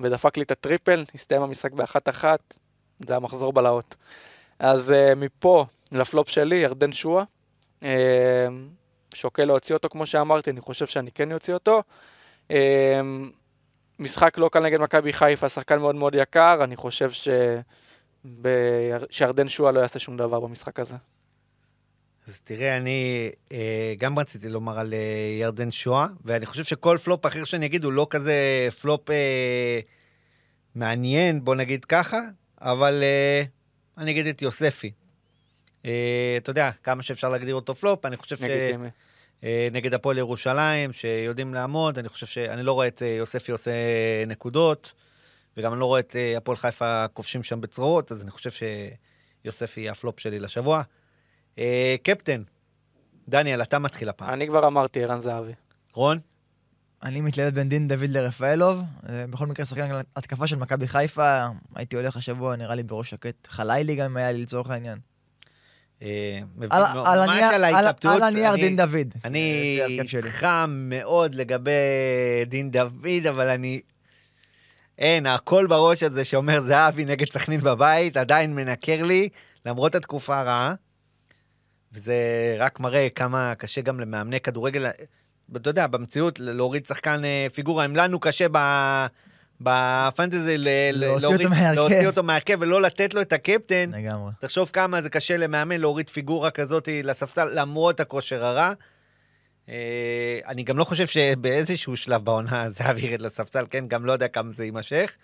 [0.00, 2.56] ודפק לי את ה triple, הסתיים המשחק באחת אחת,
[3.06, 3.96] זה היה מחזור בלהות.
[4.58, 7.24] אז אה, מפה לפלופ שלי, ירדן שואה,
[7.80, 7.84] אה,
[9.14, 11.82] שוקל להוציא אותו כמו שאמרתי, אני חושב שאני כן אוציא אותו.
[12.48, 12.52] אה,
[13.98, 17.28] משחק לא קל נגד מכבי חיפה, שחקן מאוד מאוד יקר, אני חושב ש...
[18.40, 18.48] ב...
[19.10, 20.96] שירדן שואה לא יעשה שום דבר במשחק הזה.
[22.30, 27.26] אז תראה, אני אה, גם רציתי לומר על אה, ירדן שואה, ואני חושב שכל פלופ
[27.26, 29.80] אחר שאני אגיד הוא לא כזה פלופ אה,
[30.74, 32.18] מעניין, בוא נגיד ככה,
[32.60, 33.42] אבל אה,
[33.98, 34.90] אני אגיד את יוספי.
[35.84, 38.42] אה, אתה יודע, כמה שאפשר להגדיר אותו פלופ, אני חושב ש...
[38.42, 38.88] לגיטימי.
[39.44, 43.70] אה, נגד הפועל ירושלים, שיודעים לעמוד, אני חושב שאני לא רואה את אה, יוספי עושה
[44.26, 44.92] נקודות,
[45.56, 48.50] וגם אני לא רואה את אה, הפועל חיפה כובשים שם בצרורות, אז אני חושב
[49.44, 50.82] שיוספי יהיה הפלופ שלי לשבוע.
[51.60, 52.42] אה, קפטן,
[53.28, 54.30] דניאל, אתה מתחיל הפעם.
[54.30, 55.52] אני כבר אמרתי, ערן זהבי.
[55.94, 56.18] רון?
[57.02, 58.82] אני מתלבט בין דין דוד לרפאלוב.
[59.08, 63.46] אה, בכל מקרה, שחקן התקפה של מכבי חיפה, הייתי הולך השבוע, נראה לי בראש שקט.
[63.48, 64.98] חלילי גם היה לי לצורך העניין.
[66.02, 66.38] אה,
[66.70, 66.82] על-
[68.22, 69.14] הנייר- דין דוד.
[69.24, 69.80] אני.
[70.26, 71.70] איתך מאוד לגבי
[72.46, 73.80] דין דוד, אבל אני...
[74.98, 79.28] אין, הקול בראש הזה שאומר זהבי נגד סכנין בבית עדיין מנקר לי,
[79.66, 80.74] למרות התקופה הרעה.
[81.92, 82.14] וזה
[82.58, 84.86] רק מראה כמה קשה גם למאמני כדורגל,
[85.56, 87.84] אתה יודע, במציאות, להוריד שחקן אה, פיגורה.
[87.84, 88.58] אם לנו קשה ב...
[89.60, 91.48] בפנטזי אותו.
[91.74, 94.32] להוציא אותו מהרכב ולא לתת לו את הקפטן, לגמרי.
[94.40, 98.72] תחשוב כמה זה קשה למאמן להוריד פיגורה כזאת לספסל למרות הכושר הרע.
[99.68, 103.88] אה, אני גם לא חושב שבאיזשהו שלב בעונה זהבי ירד לספסל, כן?
[103.88, 105.16] גם לא יודע כמה זה יימשך.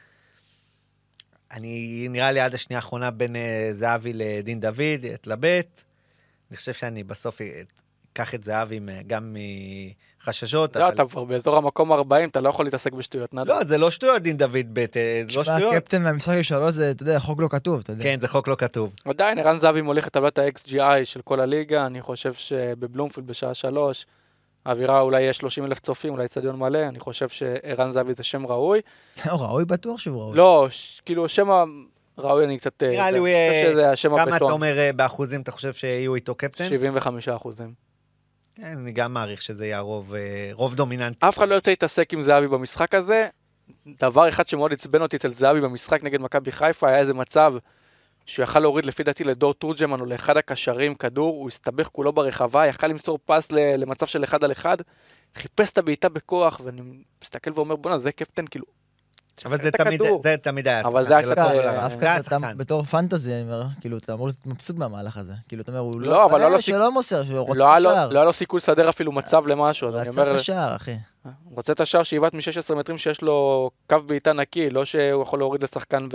[1.53, 5.83] אני נראה לי עד השנייה האחרונה בין אה, זהבי לדין דוד, אתלבט.
[6.51, 7.41] אני חושב שאני בסוף
[8.13, 9.37] אקח את זהבי מ- גם
[10.21, 10.77] מחששות.
[10.77, 13.35] לא, אבל- אתה כבר באזור המקום 40, אתה לא יכול להתעסק בשטויות.
[13.35, 13.49] נדב.
[13.49, 15.75] לא, זה לא שטויות דין דוד ב', אה, זה לא תשמע, שטויות.
[15.75, 18.03] הקפטן מהמשחק שלו זה, אתה יודע, חוק לא כתוב, אתה יודע.
[18.03, 18.95] כן, זה חוק לא כתוב.
[19.05, 24.07] עדיין, ערן זהבי מוליך את טבלת ה-XGI של כל הליגה, אני חושב שבבלומפילד בשעה שלוש,
[24.67, 28.47] האווירה אולי יהיה 30 אלף צופים, אולי אצטדיון מלא, אני חושב שערן זהבי זה שם
[28.47, 28.81] ראוי.
[29.27, 30.37] לא, ראוי בטוח שהוא ראוי.
[30.37, 31.49] לא, ש- כאילו, שם
[32.19, 32.83] הראוי אני קצת...
[32.83, 33.95] אה, נראה לי הוא יהיה...
[33.97, 36.69] כמה אתה אומר אה, באחוזים אתה חושב שיהיו איתו קפטן?
[36.69, 37.75] 75 אחוזים.
[38.55, 41.29] כן, אני גם מעריך שזה יהיה הרוב, אה, רוב דומיננטי.
[41.29, 43.29] אף אחד לא ירצה להתעסק עם זהבי במשחק הזה.
[43.87, 47.55] דבר אחד שמאוד עצבן אותי אצל זהבי במשחק נגד מכבי חיפה, היה איזה מצב
[48.27, 52.67] שהוא יכל להוריד לפי דעתי לדור תורג'מן או לאחד הקשרים כדור, הוא הסתבך כולו ברחבה,
[52.67, 54.77] יכל למסור פס למצב של אחד על אחד,
[55.35, 56.83] חיפש את הבעיטה בכוח, ואני
[57.23, 58.65] מסתכל ואומר, בואנה, זה קפטן, כאילו,
[59.45, 60.01] אבל זה תמיד.
[60.23, 62.59] זה תמיד היה אבל זה היה קצת, זה היה השחקן.
[62.59, 65.33] בתור פנטזי, אני אומר, כאילו, אתה אמור להיות מבסוט מהמהלך הזה.
[65.49, 66.25] כאילו, אתה אומר, הוא לא, לא...
[66.25, 68.09] אבל לא אה, שלא מוסר, שהוא רוצה לא היה לו- שער.
[68.09, 70.97] לא היה לו סיכוי לסדר אפילו מצב למשהו, אז אני רצה אומר, את השער, אחי.
[71.25, 75.39] הוא רוצה את השער שיבעט מ-16 מטרים שיש לו קו בעיטה נקי, לא שהוא יכול
[75.39, 76.09] להוריד לשחקן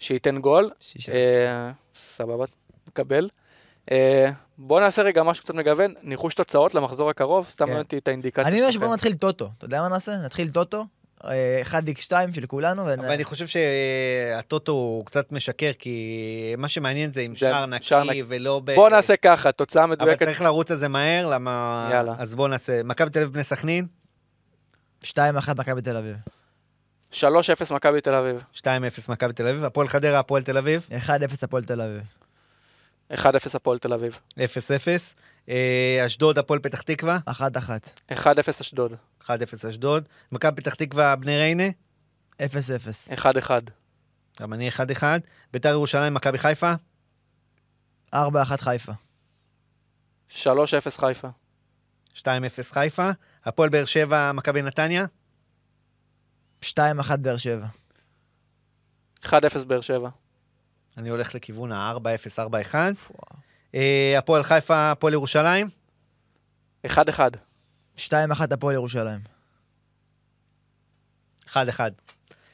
[0.00, 0.70] ושייתן גול.
[1.12, 1.70] אה,
[2.16, 2.44] סבבה,
[2.88, 3.28] מקבל.
[3.90, 7.64] אה, בוא נעשה רגע משהו קצת מגוון, ניחוש תוצאות למחזור הקרוב, סתם כן.
[7.64, 8.46] מעניין אותי את האינדיקציה.
[8.46, 8.70] אני אומר.
[8.70, 9.48] שבוא נתחיל טוטו.
[9.58, 10.12] אתה יודע מה נעשה?
[10.24, 10.86] נתחיל טוטו.
[11.24, 11.28] 1x2
[12.34, 12.86] של כולנו.
[12.86, 16.14] ונ- אבל אני חושב שהטוטו הוא קצת משקר, כי
[16.58, 18.22] מה שמעניין זה עם זה שער שער נקי.
[18.26, 18.74] ולא ב...
[18.74, 21.88] בוא נעשה ככה, תוצאה אבל מדויקת, צריך לרוץ על זה מהר, למה...
[21.92, 22.14] יאללה.
[22.18, 22.82] אז בוא נעשה.
[22.82, 23.86] מכבי תל אביב בני סכנין,
[25.04, 25.08] 2-1
[25.58, 26.16] מכבי תל אביב.
[27.12, 27.16] 3-0
[27.70, 28.66] מכבי תל אביב, 2-0
[29.08, 31.10] מכבי תל אביב, הפועל חדרה, הפועל תל אביב, 1-0
[31.42, 32.02] הפועל תל אביב.
[33.12, 33.16] 1-0
[33.54, 34.38] הפועל תל אביב, 0-0,
[35.48, 37.32] אה, אשדוד, הפועל פתח תקווה, 1-1.
[38.12, 38.16] 1-0
[38.60, 38.94] אשדוד,
[39.26, 41.64] 1-0 אשדוד, מכבי פתח תקווה, בני ריינה,
[42.36, 42.38] 0-0.
[43.14, 43.50] 1-1,
[44.40, 45.02] גם אני 1-1,
[45.52, 46.74] ביתר ירושלים, מכבי חיפה,
[48.14, 48.18] 4-1
[48.56, 48.92] חיפה.
[50.30, 50.34] 3-0
[50.90, 51.28] חיפה,
[52.14, 52.22] 2-0
[52.62, 53.10] חיפה,
[53.44, 55.04] הפועל באר שבע, מכבי נתניה,
[56.64, 56.66] 2-1
[57.18, 57.66] באר שבע.
[59.24, 59.30] 1-0
[59.66, 60.08] באר שבע,
[60.96, 62.38] אני הולך לכיוון ה-4-0,
[62.72, 62.74] 4-1,
[63.74, 65.68] אה, הפועל חיפה, הפועל ירושלים,
[66.86, 67.20] 1-1,
[67.98, 68.02] 2-1
[68.50, 69.20] הפועל ירושלים.
[71.48, 71.56] 1-1.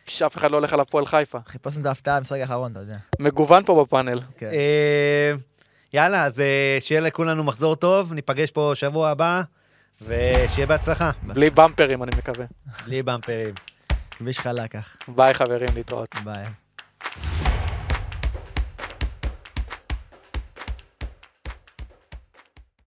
[0.07, 1.39] שאף אחד לא הולך על הפועל חיפה.
[1.47, 2.97] חיפשנו את ההפתעה במשחק האחרון, אתה יודע.
[3.19, 4.21] מגוון פה בפאנל.
[4.39, 4.51] כן.
[4.53, 5.33] אה,
[5.93, 9.43] יאללה, אז אה, שיהיה לכולנו מחזור טוב, ניפגש פה שבוע הבא,
[10.03, 12.47] ושיהיה בהצלחה, בלי במפרים, אני מקווה.
[12.85, 13.55] בלי במפרים.
[14.11, 14.97] כביש חלק כך.
[15.09, 16.15] ביי חברים, להתראות.
[16.25, 16.47] ביי.